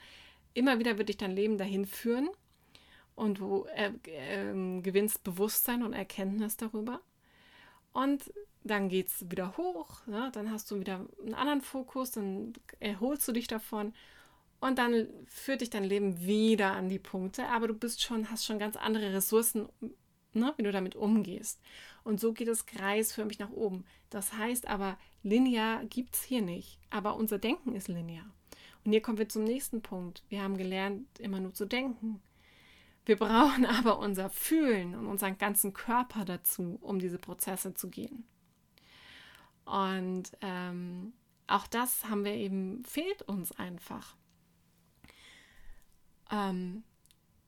Immer 0.54 0.80
wieder 0.80 0.98
wird 0.98 1.10
dich 1.10 1.18
dein 1.18 1.36
Leben 1.36 1.58
dahin 1.58 1.86
führen 1.86 2.30
und 3.16 3.40
du 3.40 3.66
äh, 3.76 3.92
äh, 4.06 4.82
gewinnst 4.82 5.24
Bewusstsein 5.24 5.84
und 5.84 5.94
Erkenntnis 5.94 6.58
darüber. 6.58 7.02
Und 7.92 8.32
dann 8.64 8.90
geht 8.90 9.08
es 9.08 9.30
wieder 9.32 9.58
hoch, 9.58 10.06
ne? 10.06 10.30
dann 10.34 10.52
hast 10.52 10.70
du 10.72 10.80
wieder 10.80 11.06
einen 11.22 11.34
anderen 11.34 11.62
Fokus, 11.62 12.12
dann 12.12 12.54
erholst 12.80 13.28
du 13.28 13.32
dich 13.32 13.48
davon 13.48 13.94
und 14.60 14.78
dann 14.78 15.08
führt 15.28 15.62
dich 15.62 15.70
dein 15.70 15.84
Leben 15.86 16.20
wieder 16.20 16.74
an 16.74 16.90
die 16.90 17.00
Punkte, 17.00 17.48
aber 17.48 17.68
du 17.68 17.74
bist 17.74 18.02
schon, 18.02 18.30
hast 18.30 18.46
schon 18.46 18.60
ganz 18.60 18.76
andere 18.76 19.14
Ressourcen, 19.14 19.70
ne, 20.34 20.54
wie 20.58 20.64
du 20.64 20.72
damit 20.72 20.96
umgehst. 20.96 21.62
Und 22.04 22.20
so 22.20 22.34
geht 22.34 22.48
es 22.48 22.66
kreisförmig 22.66 23.40
nach 23.40 23.52
oben. 23.52 23.86
Das 24.10 24.34
heißt 24.34 24.68
aber, 24.68 24.98
linear 25.24 25.84
gibt 25.86 26.16
es 26.16 26.24
hier 26.24 26.42
nicht, 26.42 26.80
aber 26.90 27.16
unser 27.16 27.40
Denken 27.40 27.76
ist 27.76 27.88
linear. 27.88 28.26
Und 28.84 28.92
hier 28.92 29.02
kommen 29.02 29.18
wir 29.18 29.30
zum 29.30 29.44
nächsten 29.44 29.82
Punkt. 29.82 30.24
Wir 30.30 30.42
haben 30.42 30.58
gelernt, 30.58 31.20
immer 31.20 31.40
nur 31.40 31.54
zu 31.54 31.66
denken. 31.66 32.22
Wir 33.06 33.18
brauchen 33.18 33.66
aber 33.66 34.00
unser 34.00 34.30
Fühlen 34.30 34.96
und 34.96 35.08
unseren 35.08 35.38
ganzen 35.38 35.74
Körper 35.74 36.26
dazu, 36.26 36.78
um 36.82 37.00
diese 37.00 37.20
Prozesse 37.20 37.74
zu 37.74 37.90
gehen. 37.90 38.26
Und 39.66 40.32
ähm, 40.42 41.14
auch 41.48 41.68
das 41.68 42.06
haben 42.06 42.24
wir 42.24 42.34
eben, 42.34 42.84
fehlt 42.86 43.22
uns 43.24 43.52
einfach. 43.52 44.16
Ähm, 46.32 46.84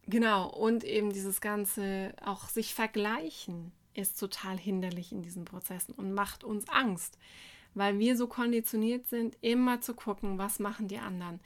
Genau, 0.07 0.49
und 0.49 0.83
eben 0.83 1.11
dieses 1.11 1.41
ganze 1.41 2.13
auch 2.23 2.49
sich 2.49 2.73
vergleichen 2.73 3.71
ist 3.93 4.19
total 4.19 4.57
hinderlich 4.57 5.11
in 5.11 5.21
diesen 5.21 5.45
Prozessen 5.45 5.93
und 5.93 6.13
macht 6.13 6.43
uns 6.43 6.67
Angst, 6.69 7.17
weil 7.73 7.99
wir 7.99 8.17
so 8.17 8.27
konditioniert 8.27 9.07
sind, 9.07 9.37
immer 9.41 9.81
zu 9.81 9.93
gucken, 9.93 10.37
was 10.37 10.59
machen 10.59 10.87
die 10.87 10.97
anderen 10.97 11.39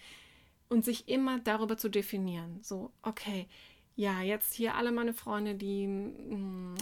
und 0.70 0.86
sich 0.86 1.08
immer 1.08 1.39
darüber 1.39 1.78
zu 1.78 1.89
definieren. 1.89 2.60
So, 2.62 2.91
okay, 3.02 3.48
ja, 3.96 4.22
jetzt 4.22 4.54
hier 4.54 4.76
alle 4.76 4.91
meine 4.91 5.13
Freunde, 5.13 5.56
die 5.56 5.88
mh, 5.88 6.36
mm, 6.36 6.76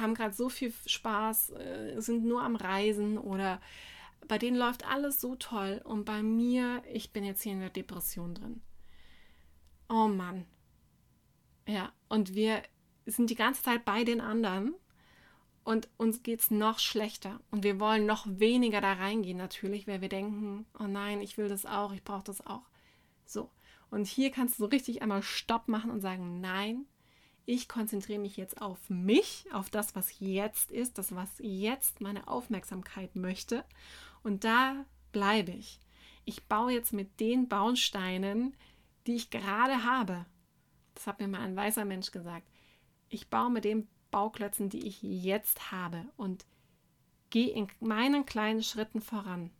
haben 0.00 0.14
gerade 0.14 0.34
so 0.34 0.48
viel 0.48 0.72
Spaß, 0.86 1.50
äh, 1.50 2.00
sind 2.00 2.24
nur 2.24 2.42
am 2.42 2.56
Reisen 2.56 3.18
oder 3.18 3.60
bei 4.28 4.38
denen 4.38 4.56
läuft 4.56 4.86
alles 4.86 5.20
so 5.20 5.34
toll 5.36 5.80
und 5.84 6.04
bei 6.04 6.22
mir, 6.22 6.82
ich 6.92 7.12
bin 7.12 7.24
jetzt 7.24 7.42
hier 7.42 7.52
in 7.52 7.60
der 7.60 7.70
Depression 7.70 8.34
drin. 8.34 8.60
Oh 9.88 10.08
Mann, 10.08 10.46
ja, 11.70 11.92
und 12.08 12.34
wir 12.34 12.62
sind 13.06 13.30
die 13.30 13.36
ganze 13.36 13.62
Zeit 13.62 13.84
bei 13.84 14.04
den 14.04 14.20
anderen 14.20 14.74
und 15.64 15.88
uns 15.96 16.22
geht 16.22 16.40
es 16.40 16.50
noch 16.50 16.78
schlechter. 16.78 17.40
Und 17.50 17.64
wir 17.64 17.78
wollen 17.78 18.06
noch 18.06 18.26
weniger 18.26 18.80
da 18.80 18.94
reingehen, 18.94 19.38
natürlich, 19.38 19.86
weil 19.86 20.00
wir 20.00 20.08
denken, 20.08 20.66
oh 20.78 20.86
nein, 20.86 21.20
ich 21.20 21.38
will 21.38 21.48
das 21.48 21.66
auch, 21.66 21.92
ich 21.92 22.02
brauche 22.02 22.24
das 22.24 22.44
auch. 22.46 22.68
So. 23.24 23.50
Und 23.90 24.06
hier 24.06 24.30
kannst 24.30 24.58
du 24.58 24.64
so 24.64 24.66
richtig 24.66 25.02
einmal 25.02 25.22
Stopp 25.22 25.68
machen 25.68 25.90
und 25.90 26.00
sagen, 26.00 26.40
nein, 26.40 26.86
ich 27.46 27.68
konzentriere 27.68 28.20
mich 28.20 28.36
jetzt 28.36 28.60
auf 28.60 28.78
mich, 28.88 29.46
auf 29.52 29.70
das, 29.70 29.94
was 29.96 30.20
jetzt 30.20 30.70
ist, 30.70 30.98
das, 30.98 31.14
was 31.14 31.28
jetzt 31.38 32.00
meine 32.00 32.28
Aufmerksamkeit 32.28 33.16
möchte. 33.16 33.64
Und 34.22 34.44
da 34.44 34.84
bleibe 35.12 35.52
ich. 35.52 35.80
Ich 36.24 36.44
baue 36.46 36.72
jetzt 36.72 36.92
mit 36.92 37.18
den 37.18 37.48
Bausteinen, 37.48 38.56
die 39.06 39.16
ich 39.16 39.30
gerade 39.30 39.84
habe 39.84 40.26
das 41.00 41.06
hat 41.06 41.18
mir 41.18 41.28
mal 41.28 41.40
ein 41.40 41.56
weißer 41.56 41.86
Mensch 41.86 42.10
gesagt, 42.10 42.46
ich 43.08 43.30
baue 43.30 43.50
mit 43.50 43.64
den 43.64 43.88
Bauklötzen, 44.10 44.68
die 44.68 44.86
ich 44.86 45.00
jetzt 45.00 45.72
habe 45.72 46.04
und 46.18 46.44
gehe 47.30 47.54
in 47.54 47.68
meinen 47.80 48.26
kleinen 48.26 48.62
Schritten 48.62 49.00
voran. 49.00 49.50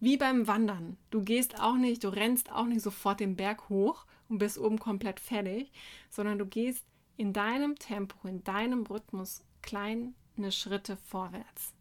Wie 0.00 0.16
beim 0.16 0.48
Wandern. 0.48 0.96
Du 1.10 1.22
gehst 1.22 1.60
auch 1.60 1.76
nicht, 1.76 2.02
du 2.02 2.08
rennst 2.08 2.50
auch 2.50 2.64
nicht 2.64 2.82
sofort 2.82 3.20
den 3.20 3.36
Berg 3.36 3.68
hoch 3.68 4.06
und 4.28 4.38
bist 4.38 4.58
oben 4.58 4.80
komplett 4.80 5.20
fertig, 5.20 5.70
sondern 6.10 6.38
du 6.38 6.46
gehst 6.46 6.84
in 7.16 7.32
deinem 7.32 7.76
Tempo, 7.76 8.26
in 8.26 8.42
deinem 8.42 8.86
Rhythmus 8.86 9.44
kleine 9.62 10.14
Schritte 10.50 10.96
vorwärts. 10.96 11.74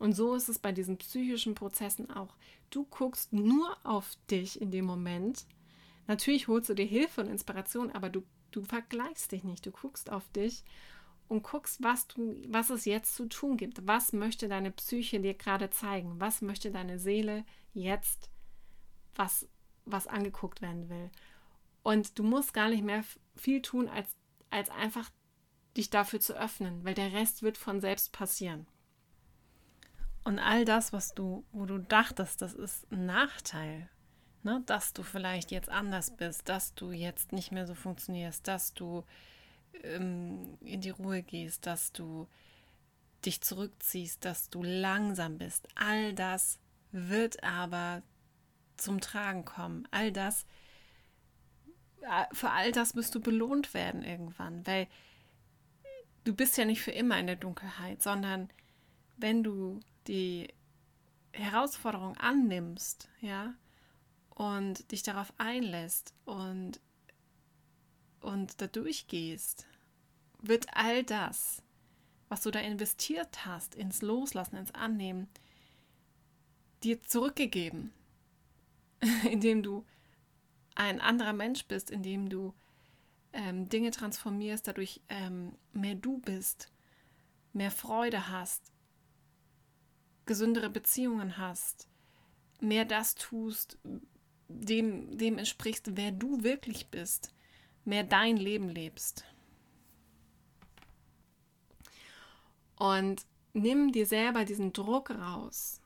Und 0.00 0.14
so 0.14 0.34
ist 0.34 0.48
es 0.48 0.58
bei 0.58 0.72
diesen 0.72 0.98
psychischen 0.98 1.54
Prozessen 1.54 2.10
auch. 2.10 2.34
Du 2.70 2.84
guckst 2.84 3.32
nur 3.32 3.76
auf 3.84 4.16
dich 4.28 4.60
in 4.60 4.72
dem 4.72 4.86
Moment 4.86 5.46
Natürlich 6.06 6.48
holst 6.48 6.68
du 6.68 6.74
dir 6.74 6.86
Hilfe 6.86 7.20
und 7.20 7.28
Inspiration, 7.28 7.90
aber 7.92 8.10
du, 8.10 8.22
du 8.50 8.62
vergleichst 8.62 9.32
dich 9.32 9.44
nicht. 9.44 9.66
Du 9.66 9.70
guckst 9.70 10.10
auf 10.10 10.28
dich 10.30 10.64
und 11.28 11.42
guckst, 11.42 11.82
was, 11.82 12.06
du, 12.06 12.40
was 12.48 12.70
es 12.70 12.84
jetzt 12.84 13.16
zu 13.16 13.26
tun 13.28 13.56
gibt. 13.56 13.86
Was 13.86 14.12
möchte 14.12 14.48
deine 14.48 14.70
Psyche 14.70 15.20
dir 15.20 15.34
gerade 15.34 15.70
zeigen? 15.70 16.20
Was 16.20 16.42
möchte 16.42 16.70
deine 16.70 16.98
Seele 16.98 17.44
jetzt, 17.74 18.30
was, 19.14 19.48
was 19.84 20.06
angeguckt 20.06 20.62
werden 20.62 20.88
will? 20.88 21.10
Und 21.82 22.18
du 22.18 22.22
musst 22.22 22.54
gar 22.54 22.68
nicht 22.68 22.84
mehr 22.84 23.04
viel 23.34 23.62
tun, 23.62 23.88
als, 23.88 24.08
als 24.50 24.70
einfach 24.70 25.10
dich 25.76 25.90
dafür 25.90 26.20
zu 26.20 26.34
öffnen, 26.34 26.84
weil 26.84 26.94
der 26.94 27.12
Rest 27.12 27.42
wird 27.42 27.58
von 27.58 27.80
selbst 27.80 28.12
passieren. 28.12 28.66
Und 30.24 30.38
all 30.38 30.64
das, 30.64 30.92
was 30.92 31.14
du, 31.14 31.44
wo 31.52 31.66
du 31.66 31.78
dachtest, 31.78 32.42
das 32.42 32.54
ist 32.54 32.90
ein 32.90 33.06
Nachteil, 33.06 33.88
ne, 34.46 34.62
dass 34.64 34.94
du 34.94 35.02
vielleicht 35.02 35.50
jetzt 35.50 35.68
anders 35.68 36.16
bist, 36.16 36.48
dass 36.48 36.74
du 36.74 36.92
jetzt 36.92 37.32
nicht 37.32 37.52
mehr 37.52 37.66
so 37.66 37.74
funktionierst, 37.74 38.46
dass 38.48 38.72
du 38.72 39.04
ähm, 39.82 40.56
in 40.60 40.80
die 40.80 40.90
Ruhe 40.90 41.22
gehst, 41.22 41.66
dass 41.66 41.92
du 41.92 42.28
dich 43.24 43.42
zurückziehst, 43.42 44.24
dass 44.24 44.48
du 44.48 44.62
langsam 44.62 45.36
bist. 45.36 45.68
All 45.74 46.14
das 46.14 46.60
wird 46.92 47.42
aber 47.42 48.02
zum 48.76 49.00
Tragen 49.00 49.44
kommen. 49.44 49.88
All 49.90 50.12
das, 50.12 50.46
für 52.32 52.50
all 52.50 52.70
das 52.70 52.94
wirst 52.94 53.14
du 53.16 53.20
belohnt 53.20 53.74
werden 53.74 54.02
irgendwann, 54.02 54.64
weil 54.64 54.86
du 56.22 56.34
bist 56.34 56.56
ja 56.56 56.64
nicht 56.64 56.82
für 56.82 56.92
immer 56.92 57.18
in 57.18 57.26
der 57.26 57.36
Dunkelheit, 57.36 58.00
sondern 58.00 58.48
wenn 59.16 59.42
du 59.42 59.80
die 60.06 60.54
Herausforderung 61.32 62.16
annimmst, 62.16 63.08
ja, 63.20 63.54
und 64.36 64.92
dich 64.92 65.02
darauf 65.02 65.32
einlässt 65.38 66.14
und, 66.26 66.78
und 68.20 68.60
da 68.60 68.66
durchgehst, 68.66 69.66
wird 70.40 70.66
all 70.76 71.02
das, 71.02 71.62
was 72.28 72.42
du 72.42 72.50
da 72.50 72.60
investiert 72.60 73.46
hast, 73.46 73.74
ins 73.74 74.02
Loslassen, 74.02 74.56
ins 74.56 74.74
Annehmen, 74.74 75.26
dir 76.82 77.02
zurückgegeben, 77.02 77.92
indem 79.30 79.62
du 79.62 79.86
ein 80.74 81.00
anderer 81.00 81.32
Mensch 81.32 81.64
bist, 81.64 81.90
indem 81.90 82.28
du 82.28 82.54
ähm, 83.32 83.70
Dinge 83.70 83.90
transformierst, 83.90 84.68
dadurch 84.68 85.00
ähm, 85.08 85.56
mehr 85.72 85.94
du 85.94 86.18
bist, 86.18 86.70
mehr 87.54 87.70
Freude 87.70 88.28
hast, 88.28 88.70
gesündere 90.26 90.68
Beziehungen 90.68 91.38
hast, 91.38 91.88
mehr 92.60 92.84
das 92.84 93.14
tust, 93.14 93.78
dem, 94.48 95.16
dem 95.16 95.38
entsprichst, 95.38 95.96
wer 95.96 96.12
du 96.12 96.42
wirklich 96.42 96.88
bist, 96.88 97.32
mehr 97.84 98.04
dein 98.04 98.36
Leben 98.36 98.68
lebst. 98.68 99.24
Und 102.76 103.24
nimm 103.52 103.92
dir 103.92 104.06
selber 104.06 104.44
diesen 104.44 104.72
Druck 104.72 105.10
raus. 105.10 105.80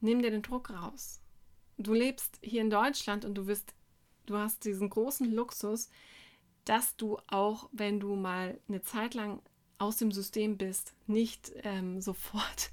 Nimm 0.00 0.22
dir 0.22 0.30
den 0.30 0.42
Druck 0.42 0.70
raus. 0.70 1.20
Du 1.78 1.94
lebst 1.94 2.38
hier 2.42 2.60
in 2.60 2.70
Deutschland 2.70 3.24
und 3.24 3.34
du 3.34 3.46
wirst, 3.46 3.74
du 4.26 4.36
hast 4.36 4.64
diesen 4.64 4.88
großen 4.88 5.30
Luxus, 5.32 5.90
dass 6.64 6.96
du 6.96 7.18
auch, 7.26 7.68
wenn 7.72 7.98
du 7.98 8.14
mal 8.14 8.60
eine 8.68 8.82
Zeit 8.82 9.14
lang 9.14 9.42
aus 9.78 9.96
dem 9.96 10.12
System 10.12 10.56
bist, 10.58 10.94
nicht 11.06 11.52
ähm, 11.64 12.00
sofort 12.00 12.70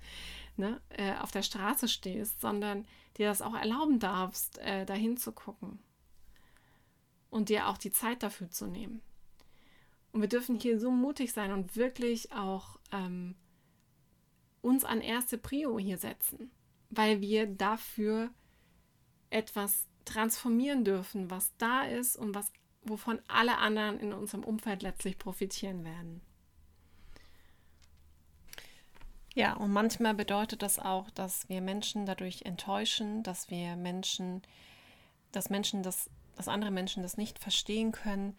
ne, 0.58 0.80
äh, 0.90 1.16
auf 1.16 1.32
der 1.32 1.44
Straße 1.44 1.88
stehst, 1.88 2.40
sondern 2.40 2.86
dir 3.20 3.28
das 3.28 3.42
auch 3.42 3.54
erlauben 3.54 4.00
darfst, 4.00 4.58
äh, 4.60 4.86
dahin 4.86 5.18
zu 5.18 5.32
gucken 5.32 5.80
und 7.30 7.50
dir 7.50 7.68
auch 7.68 7.78
die 7.78 7.92
Zeit 7.92 8.24
dafür 8.24 8.50
zu 8.50 8.66
nehmen. 8.66 9.02
Und 10.12 10.22
wir 10.22 10.30
dürfen 10.30 10.56
hier 10.56 10.80
so 10.80 10.90
mutig 10.90 11.34
sein 11.34 11.52
und 11.52 11.76
wirklich 11.76 12.32
auch 12.32 12.80
ähm, 12.92 13.36
uns 14.62 14.84
an 14.84 15.02
erste 15.02 15.38
Prio 15.38 15.78
hier 15.78 15.98
setzen, 15.98 16.50
weil 16.90 17.22
wir 17.22 17.46
dafür 17.46 18.32
etwas 19.30 19.86
transformieren 20.06 20.84
dürfen, 20.84 21.30
was 21.30 21.56
da 21.58 21.84
ist 21.84 22.16
und 22.16 22.34
was 22.34 22.52
wovon 22.82 23.20
alle 23.28 23.58
anderen 23.58 24.00
in 24.00 24.14
unserem 24.14 24.44
Umfeld 24.44 24.82
letztlich 24.82 25.20
profitieren 25.20 25.84
werden. 25.84 26.22
Ja, 29.40 29.54
und 29.54 29.72
manchmal 29.72 30.16
bedeutet 30.16 30.64
das 30.64 30.80
auch, 30.80 31.10
dass 31.12 31.48
wir 31.48 31.62
Menschen 31.62 32.06
dadurch 32.06 32.42
enttäuschen, 32.42 33.24
dass 33.24 33.50
wir 33.50 33.78
Menschen, 33.78 34.42
dass 35.32 35.50
Menschen 35.50 35.82
das, 35.82 36.10
dass 36.36 36.50
andere 36.50 36.72
Menschen 36.72 37.04
das 37.04 37.16
nicht 37.16 37.40
verstehen 37.40 37.94
können, 37.94 38.38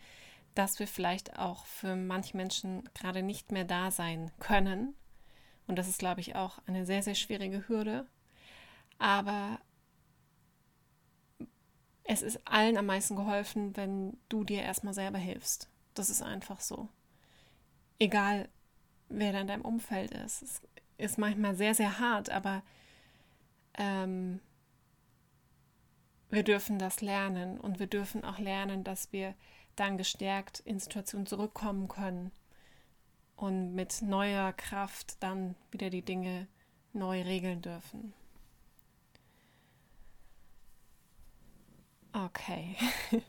dass 0.55 0.79
wir 0.79 0.87
vielleicht 0.87 1.39
auch 1.39 1.65
für 1.65 1.97
manche 1.97 2.37
Menschen 2.37 2.87
gerade 2.93 3.23
nicht 3.23 3.51
mehr 3.51 3.65
da 3.65 3.91
sein 3.91 4.31
können. 4.41 4.95
Und 5.67 5.77
das 5.77 5.89
ist, 5.89 6.01
glaube 6.01 6.21
ich, 6.21 6.37
auch 6.37 6.59
eine 6.67 6.85
sehr, 6.85 7.03
sehr 7.03 7.15
schwierige 7.15 7.67
Hürde. 7.67 8.07
Aber 8.99 9.59
es 12.05 12.21
ist 12.21 12.47
allen 12.47 12.77
am 12.77 12.85
meisten 12.85 13.17
geholfen, 13.17 13.75
wenn 13.75 14.19
du 14.29 14.45
dir 14.45 14.61
erstmal 14.61 14.93
selber 14.93 15.17
hilfst. 15.17 15.71
Das 15.95 16.11
ist 16.11 16.21
einfach 16.21 16.61
so. 16.61 16.91
Egal, 17.99 18.51
wer 19.09 19.33
da 19.33 19.41
in 19.41 19.47
deinem 19.47 19.65
Umfeld 19.65 20.11
ist. 20.11 20.43
Es 20.43 20.63
ist 21.01 21.19
manchmal 21.19 21.55
sehr, 21.55 21.75
sehr 21.75 21.99
hart, 21.99 22.31
aber 22.31 22.63
ähm, 23.75 24.41
wir 26.31 26.43
dürfen 26.43 26.79
das 26.79 27.01
lernen 27.01 27.59
und 27.59 27.79
wir 27.81 27.87
dürfen 27.87 28.25
auch 28.25 28.39
lernen, 28.39 28.85
dass 28.85 29.13
wir 29.13 29.35
dann 29.77 29.99
gestärkt 29.99 30.61
in 30.61 30.79
Situationen 30.79 31.27
zurückkommen 31.27 31.89
können 31.89 32.31
und 33.37 33.75
mit 33.75 34.03
neuer 34.03 34.53
Kraft 34.53 35.23
dann 35.23 35.55
wieder 35.71 35.91
die 35.91 36.03
Dinge 36.03 36.47
neu 36.93 37.23
regeln 37.23 37.63
dürfen. 37.63 38.13
Okay. 42.13 42.77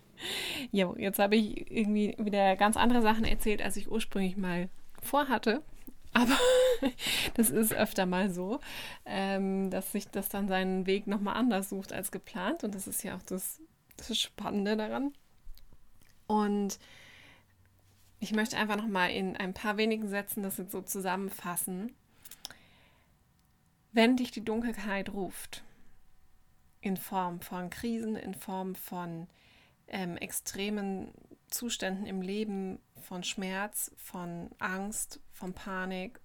jo, 0.72 0.96
jetzt 0.98 1.20
habe 1.20 1.36
ich 1.36 1.72
irgendwie 1.72 2.16
wieder 2.18 2.56
ganz 2.56 2.78
andere 2.78 3.02
Sachen 3.02 3.26
erzählt, 3.26 3.62
als 3.62 3.78
ich 3.78 3.90
ursprünglich 3.90 4.38
mal 4.38 4.70
vorhatte. 5.02 5.64
Aber 6.14 6.38
das 7.36 7.50
ist 7.50 7.74
öfter 7.74 8.06
mal 8.06 8.30
so, 8.30 8.60
ähm, 9.06 9.70
dass 9.70 9.92
sich 9.92 10.08
das 10.10 10.30
dann 10.30 10.48
seinen 10.48 10.86
Weg 10.86 11.08
nochmal 11.08 11.36
anders 11.36 11.70
sucht 11.70 11.94
als 11.94 12.12
geplant. 12.12 12.64
Und 12.64 12.76
das 12.76 12.88
ist 12.88 13.04
ja 13.04 13.16
auch 13.16 13.24
das, 13.24 13.62
das 13.98 14.18
Spannende 14.18 14.76
daran. 14.76 15.14
Und 16.28 16.80
ich 18.20 18.34
möchte 18.34 18.58
einfach 18.58 18.78
nochmal 18.78 19.12
in 19.12 19.36
ein 19.36 19.54
paar 19.54 19.78
wenigen 19.78 20.08
Sätzen 20.08 20.44
das 20.44 20.58
jetzt 20.58 20.72
so 20.72 20.82
zusammenfassen. 20.82 21.94
Wenn 23.94 24.16
dich 24.16 24.32
die 24.32 24.46
Dunkelheit 24.46 25.10
ruft, 25.10 25.64
in 26.82 26.98
Form 26.98 27.42
von 27.42 27.70
Krisen, 27.70 28.16
in 28.16 28.34
Form 28.34 28.76
von 28.76 29.28
ähm, 29.88 30.18
extremen 30.18 31.12
Zuständen 31.52 32.06
im 32.06 32.22
Leben, 32.22 32.80
von 33.02 33.24
Schmerz, 33.24 33.92
von 33.98 34.50
Angst, 34.60 35.20
von 35.32 35.54
Panik, 35.54 36.20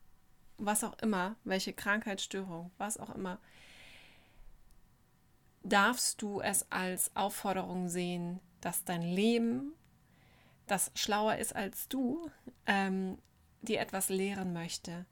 was 0.58 0.84
auch 0.84 0.98
immer, 0.98 1.36
welche 1.44 1.72
Krankheitsstörung, 1.72 2.70
was 2.78 2.98
auch 2.98 3.14
immer, 3.14 3.38
darfst 5.62 6.22
du 6.22 6.40
es 6.40 6.70
als 6.70 7.14
Aufforderung 7.14 7.88
sehen, 7.88 8.40
dass 8.60 8.84
dein 8.84 9.02
Leben, 9.02 9.72
das 10.66 10.90
schlauer 10.94 11.36
ist 11.36 11.54
als 11.54 11.88
du, 11.88 12.30
ähm, 12.66 13.18
dir 13.62 13.80
etwas 13.80 14.08
lehren 14.08 14.52
möchte. 14.52 15.06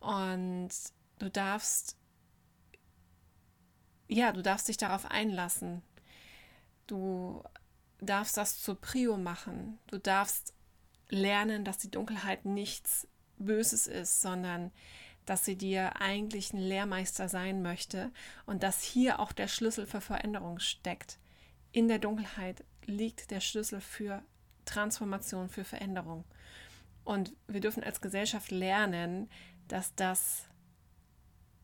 Und 0.00 0.70
du 1.18 1.30
darfst 1.30 1.96
ja, 4.08 4.32
du 4.32 4.42
darfst 4.42 4.68
dich 4.68 4.76
darauf 4.76 5.10
einlassen. 5.10 5.82
Du 6.86 7.42
darfst 8.04 8.36
das 8.36 8.60
zur 8.60 8.80
Prio 8.80 9.16
machen. 9.16 9.78
Du 9.88 9.98
darfst 9.98 10.54
lernen, 11.08 11.64
dass 11.64 11.78
die 11.78 11.90
Dunkelheit 11.90 12.44
nichts 12.44 13.06
Böses 13.38 13.86
ist, 13.86 14.20
sondern 14.20 14.70
dass 15.26 15.44
sie 15.44 15.56
dir 15.56 16.00
eigentlich 16.00 16.52
ein 16.52 16.58
Lehrmeister 16.58 17.28
sein 17.28 17.62
möchte 17.62 18.12
und 18.46 18.62
dass 18.62 18.82
hier 18.82 19.20
auch 19.20 19.32
der 19.32 19.48
Schlüssel 19.48 19.86
für 19.86 20.00
Veränderung 20.00 20.58
steckt. 20.58 21.18
In 21.72 21.88
der 21.88 21.98
Dunkelheit 21.98 22.64
liegt 22.86 23.30
der 23.30 23.40
Schlüssel 23.40 23.80
für 23.80 24.22
Transformation, 24.64 25.48
für 25.48 25.64
Veränderung. 25.64 26.24
Und 27.04 27.34
wir 27.46 27.60
dürfen 27.60 27.82
als 27.82 28.00
Gesellschaft 28.00 28.50
lernen, 28.50 29.28
dass 29.68 29.94
das 29.94 30.44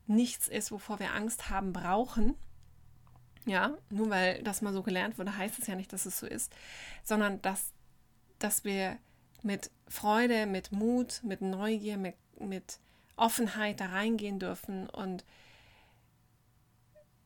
nichts 0.07 0.47
ist, 0.47 0.71
wovor 0.71 0.99
wir 0.99 1.13
Angst 1.13 1.49
haben 1.49 1.73
brauchen. 1.73 2.35
Ja, 3.45 3.75
nur 3.89 4.09
weil 4.09 4.43
das 4.43 4.61
mal 4.61 4.73
so 4.73 4.83
gelernt 4.83 5.17
wurde, 5.17 5.35
heißt 5.35 5.57
es 5.59 5.67
ja 5.67 5.75
nicht, 5.75 5.91
dass 5.93 6.05
es 6.05 6.19
so 6.19 6.27
ist, 6.27 6.53
sondern 7.03 7.41
dass, 7.41 7.73
dass 8.37 8.63
wir 8.63 8.97
mit 9.41 9.71
Freude, 9.87 10.45
mit 10.45 10.71
Mut, 10.71 11.21
mit 11.23 11.41
Neugier, 11.41 11.97
mit, 11.97 12.15
mit 12.39 12.79
Offenheit 13.15 13.79
da 13.79 13.87
reingehen 13.87 14.39
dürfen 14.39 14.89
und 14.89 15.25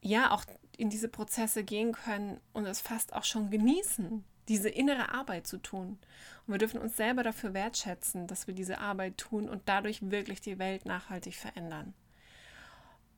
ja, 0.01 0.31
auch 0.31 0.45
in 0.77 0.89
diese 0.89 1.09
Prozesse 1.09 1.63
gehen 1.63 1.93
können 1.93 2.39
und 2.53 2.65
es 2.65 2.79
fast 2.79 3.13
auch 3.13 3.23
schon 3.23 3.49
genießen, 3.49 4.23
diese 4.47 4.69
innere 4.69 5.13
Arbeit 5.13 5.47
zu 5.47 5.57
tun. 5.57 5.97
Und 6.45 6.53
wir 6.53 6.57
dürfen 6.59 6.79
uns 6.79 6.95
selber 6.95 7.23
dafür 7.23 7.53
wertschätzen, 7.53 8.27
dass 8.27 8.45
wir 8.45 8.53
diese 8.53 8.79
Arbeit 8.79 9.17
tun 9.17 9.49
und 9.49 9.63
dadurch 9.65 10.11
wirklich 10.11 10.41
die 10.41 10.59
Welt 10.59 10.85
nachhaltig 10.85 11.35
verändern. 11.35 11.93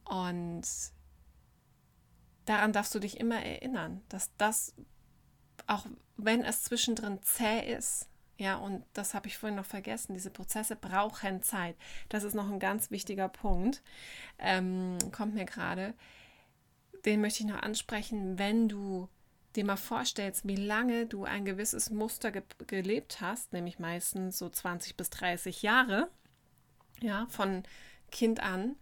Und 0.06 0.64
daran 2.48 2.74
darfst 2.74 2.95
du 2.95 3.00
dich 3.00 3.20
immer 3.20 3.43
erinnern, 3.43 4.02
dass 4.10 4.36
das, 4.38 4.74
auch 5.68 5.86
wenn 6.16 6.43
es 6.43 6.64
zwischendrin 6.64 7.22
zäh 7.22 7.60
ist, 7.74 8.08
ja, 8.39 8.56
und 8.56 8.86
das 8.93 9.14
habe 9.14 9.28
ich 9.28 9.38
vorhin 9.38 9.56
noch 9.56 9.66
vergessen, 9.66 10.14
diese 10.14 10.30
Prozesse 10.30 10.76
brauchen 10.76 11.41
Zeit. 11.41 11.76
Das 12.08 12.24
ist 12.24 12.36
noch 12.36 12.50
ein 12.50 12.60
ganz 12.60 12.91
wichtiger 12.91 13.30
Punkt, 13.30 13.82
ähm, 14.38 14.98
kommt 15.12 15.34
mir 15.34 15.45
gerade. 15.45 15.93
Den 17.06 17.22
möchte 17.22 17.43
ich 17.43 17.50
noch 17.50 17.62
ansprechen, 17.62 18.38
wenn 18.38 18.70
du 18.70 19.10
dir 19.56 19.66
mal 19.66 19.76
vorstellst, 19.76 20.48
wie 20.48 20.56
lange 20.56 21.08
du 21.08 21.26
ein 21.26 21.45
gewisses 21.45 21.89
Muster 21.89 22.32
ge 22.32 22.43
gelebt 22.68 23.22
hast, 23.22 23.54
nämlich 23.54 23.80
meistens 23.80 24.38
so 24.38 24.50
20 24.50 24.95
bis 24.95 25.10
30 25.10 25.64
Jahre, 25.64 26.10
ja, 27.02 27.26
von 27.30 27.64
Kind 28.12 28.39
an, 28.39 28.76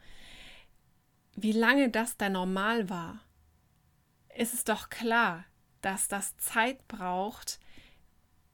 wie 1.36 1.54
lange 1.54 1.90
das 1.90 2.18
da 2.18 2.30
normal 2.30 2.90
war, 2.90 3.22
ist 4.36 4.54
es 4.54 4.64
doch 4.64 4.90
klar, 4.90 5.46
dass 5.82 6.08
das 6.08 6.36
Zeit 6.38 6.88
braucht, 6.88 7.60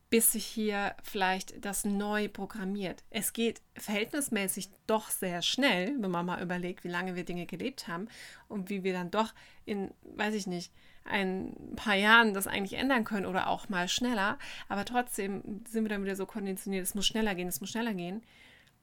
bis 0.09 0.33
sich 0.33 0.45
hier 0.45 0.93
vielleicht 1.03 1.63
das 1.63 1.85
neu 1.85 2.27
programmiert. 2.27 3.03
Es 3.09 3.31
geht 3.31 3.61
verhältnismäßig 3.77 4.69
doch 4.85 5.09
sehr 5.09 5.41
schnell, 5.41 5.95
wenn 5.99 6.11
man 6.11 6.25
mal 6.25 6.43
überlegt, 6.43 6.83
wie 6.83 6.89
lange 6.89 7.15
wir 7.15 7.23
Dinge 7.23 7.45
gelebt 7.45 7.87
haben 7.87 8.09
und 8.49 8.69
wie 8.69 8.83
wir 8.83 8.91
dann 8.91 9.09
doch 9.09 9.33
in, 9.63 9.91
weiß 10.03 10.33
ich 10.33 10.47
nicht, 10.47 10.73
ein 11.05 11.55
paar 11.77 11.95
Jahren 11.95 12.33
das 12.33 12.47
eigentlich 12.47 12.79
ändern 12.79 13.05
können 13.05 13.25
oder 13.25 13.47
auch 13.47 13.69
mal 13.69 13.87
schneller. 13.87 14.37
Aber 14.67 14.83
trotzdem 14.83 15.63
sind 15.65 15.85
wir 15.85 15.89
dann 15.89 16.03
wieder 16.03 16.17
so 16.17 16.25
konditioniert, 16.25 16.83
es 16.83 16.93
muss 16.93 17.07
schneller 17.07 17.33
gehen, 17.33 17.47
es 17.47 17.61
muss 17.61 17.69
schneller 17.69 17.93
gehen. 17.93 18.21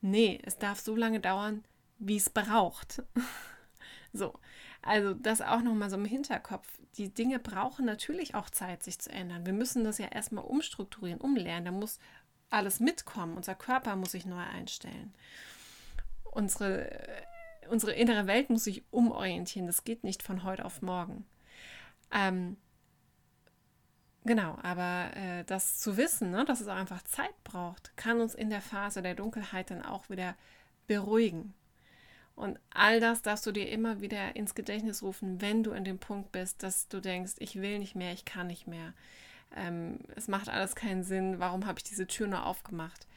Nee, 0.01 0.41
es 0.45 0.57
darf 0.57 0.81
so 0.81 0.97
lange 0.97 1.21
dauern, 1.21 1.63
wie 1.99 2.17
es 2.17 2.31
braucht. 2.31 3.03
so, 4.15 4.39
also 4.89 5.13
das 5.13 5.43
auch 5.43 5.61
nochmal 5.61 5.91
so 5.91 5.97
im 5.97 6.07
Hinterkopf. 6.07 6.67
Die 6.97 7.13
Dinge 7.13 7.39
brauchen 7.39 7.85
natürlich 7.85 8.35
auch 8.35 8.49
Zeit, 8.49 8.83
sich 8.83 8.99
zu 8.99 9.11
ändern. 9.11 9.45
Wir 9.45 9.53
müssen 9.53 9.85
das 9.85 9.99
ja 9.99 10.07
erstmal 10.07 10.45
umstrukturieren, 10.45 11.21
umlernen. 11.21 11.67
Da 11.67 11.71
muss 11.71 11.99
alles 12.49 12.81
mitkommen. 12.81 13.37
Unser 13.37 13.55
Körper 13.55 13.97
muss 13.97 14.13
sich 14.13 14.25
neu 14.25 14.43
einstellen. 14.43 15.15
Unsere, 16.25 16.91
unsere 17.69 17.93
innere 17.93 18.27
Welt 18.27 18.49
muss 18.49 18.65
sich 18.65 18.83
umorientieren. 18.91 19.67
Das 19.67 19.85
geht 19.85 20.05
nicht 20.05 20.23
von 20.23 20.43
heute 20.43 20.65
auf 20.65 20.81
morgen. 20.81 21.27
Ähm, 22.11 22.57
genau, 24.25 24.59
aber 24.63 25.15
äh, 25.15 25.45
das 25.45 25.79
zu 25.79 25.99
wissen, 25.99 26.31
ne, 26.31 26.47
dass 26.47 26.63
es 26.63 26.69
auch 26.69 26.77
einfach 26.77 27.03
Zeit 27.03 27.45
braucht, 27.45 27.95
kann 27.99 28.23
uns 28.23 28.35
in 28.35 28.49
der 28.49 28.63
Phase 28.63 29.03
der 29.03 29.15
Dunkelheit 29.15 29.71
dann 29.71 29.85
auch 29.85 30.09
wieder 30.09 30.35
beruhigen. 30.87 31.53
Und 32.39 32.57
all 32.71 33.01
das 33.01 33.21
darfst 33.23 33.45
du 33.47 33.53
dir 33.53 33.69
immer 33.69 34.01
wieder 34.01 34.37
ins 34.37 34.55
Gedächtnis 34.55 35.03
rufen, 35.03 35.41
wenn 35.41 35.65
du 35.65 35.73
in 35.73 35.83
dem 35.83 35.99
Punkt 35.99 36.31
bist, 36.31 36.63
dass 36.63 36.87
du 36.87 37.01
denkst, 37.01 37.33
ich 37.39 37.57
will 37.61 37.81
nicht 37.81 37.97
mehr, 37.97 38.13
ich 38.13 38.25
kann 38.25 38.47
nicht 38.47 38.69
mehr. 38.69 38.95
Ähm, 39.57 39.99
es 40.15 40.29
macht 40.29 40.49
alles 40.49 40.77
keinen 40.77 41.03
Sinn, 41.03 41.41
warum 41.41 41.67
habe 41.67 41.81
ich 41.81 41.83
diese 41.83 42.07
Tür 42.07 42.29
nur 42.29 42.47
aufgemacht? 42.47 43.09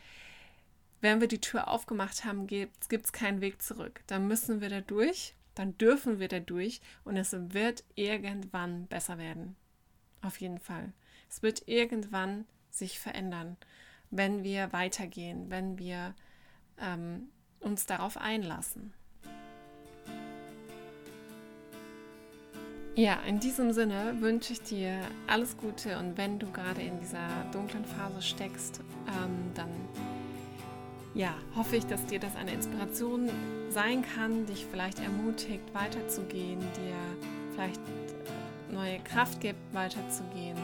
Wenn 1.01 1.21
wir 1.21 1.27
die 1.27 1.39
Tür 1.39 1.67
aufgemacht 1.67 2.25
haben, 2.25 2.47
gibt 2.47 2.89
es 2.89 3.13
keinen 3.13 3.41
Weg 3.41 3.61
zurück. 3.61 4.01
Dann 4.07 4.27
müssen 4.27 4.59
wir 4.59 4.69
da 4.69 4.81
durch, 4.81 5.35
dann 5.53 5.77
dürfen 5.77 6.19
wir 6.19 6.27
da 6.27 6.39
durch 6.39 6.81
und 7.03 7.15
es 7.15 7.31
wird 7.31 7.83
irgendwann 7.93 8.87
besser 8.87 9.19
werden. 9.19 9.55
Auf 10.23 10.41
jeden 10.41 10.59
Fall. 10.59 10.93
Es 11.29 11.43
wird 11.43 11.67
irgendwann 11.67 12.45
sich 12.71 12.97
verändern, 12.97 13.55
wenn 14.09 14.43
wir 14.43 14.73
weitergehen, 14.73 15.51
wenn 15.51 15.77
wir 15.77 16.15
ähm, 16.79 17.29
uns 17.59 17.85
darauf 17.85 18.17
einlassen. 18.17 18.95
Ja, 22.95 23.19
in 23.25 23.39
diesem 23.39 23.71
Sinne 23.71 24.17
wünsche 24.19 24.51
ich 24.51 24.61
dir 24.63 24.99
alles 25.25 25.55
Gute 25.55 25.97
und 25.97 26.17
wenn 26.17 26.39
du 26.39 26.51
gerade 26.51 26.81
in 26.81 26.99
dieser 26.99 27.45
dunklen 27.53 27.85
Phase 27.85 28.21
steckst, 28.21 28.81
ähm, 29.07 29.51
dann 29.55 29.69
ja, 31.13 31.33
hoffe 31.55 31.77
ich, 31.77 31.85
dass 31.85 32.05
dir 32.05 32.19
das 32.19 32.35
eine 32.35 32.51
Inspiration 32.51 33.29
sein 33.69 34.03
kann, 34.15 34.45
dich 34.45 34.65
vielleicht 34.69 34.99
ermutigt, 34.99 35.63
weiterzugehen, 35.73 36.59
dir 36.59 36.95
vielleicht 37.53 37.81
neue 38.69 38.99
Kraft 38.99 39.39
gibt, 39.39 39.73
weiterzugehen. 39.73 40.57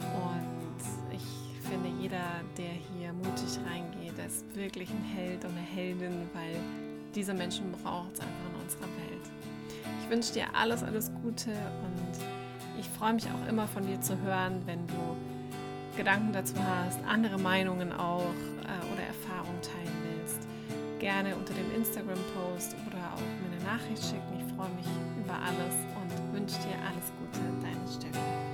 Und 0.00 1.14
ich 1.14 1.66
finde, 1.66 1.88
jeder, 2.00 2.42
der 2.58 2.72
hier 2.98 3.12
mutig 3.14 3.58
reingeht, 3.66 4.18
ist 4.26 4.54
wirklich 4.54 4.90
ein 4.90 5.04
Held 5.16 5.44
und 5.46 5.50
eine 5.52 5.60
Heldin, 5.66 6.28
weil 6.34 6.56
diese 7.14 7.32
Menschen 7.32 7.72
braucht 7.72 8.14
es 8.14 8.20
einfach 8.20 8.54
in 8.54 8.62
unserer 8.62 8.82
Welt. 8.82 9.41
Ich 10.02 10.10
wünsche 10.10 10.32
dir 10.32 10.46
alles, 10.54 10.82
alles 10.82 11.10
Gute 11.22 11.50
und 11.50 12.80
ich 12.80 12.88
freue 12.88 13.14
mich 13.14 13.26
auch 13.26 13.48
immer 13.48 13.66
von 13.66 13.86
dir 13.86 14.00
zu 14.00 14.18
hören, 14.20 14.62
wenn 14.66 14.86
du 14.86 15.16
Gedanken 15.96 16.32
dazu 16.32 16.54
hast, 16.58 16.98
andere 17.06 17.38
Meinungen 17.38 17.92
auch 17.92 18.22
äh, 18.22 18.92
oder 18.92 19.02
Erfahrungen 19.06 19.60
teilen 19.60 19.96
willst. 20.04 20.48
Gerne 20.98 21.34
unter 21.36 21.52
dem 21.54 21.74
Instagram-Post 21.74 22.76
oder 22.86 22.98
auch 23.14 23.20
mir 23.20 23.56
eine 23.56 23.64
Nachricht 23.64 24.02
schicken. 24.02 24.38
Ich 24.38 24.54
freue 24.54 24.70
mich 24.70 24.86
über 25.18 25.34
alles 25.34 25.74
und 26.00 26.34
wünsche 26.34 26.56
dir 26.56 26.78
alles 26.86 27.12
Gute. 27.18 27.40
Deine 27.60 27.88
Steffi. 27.88 28.51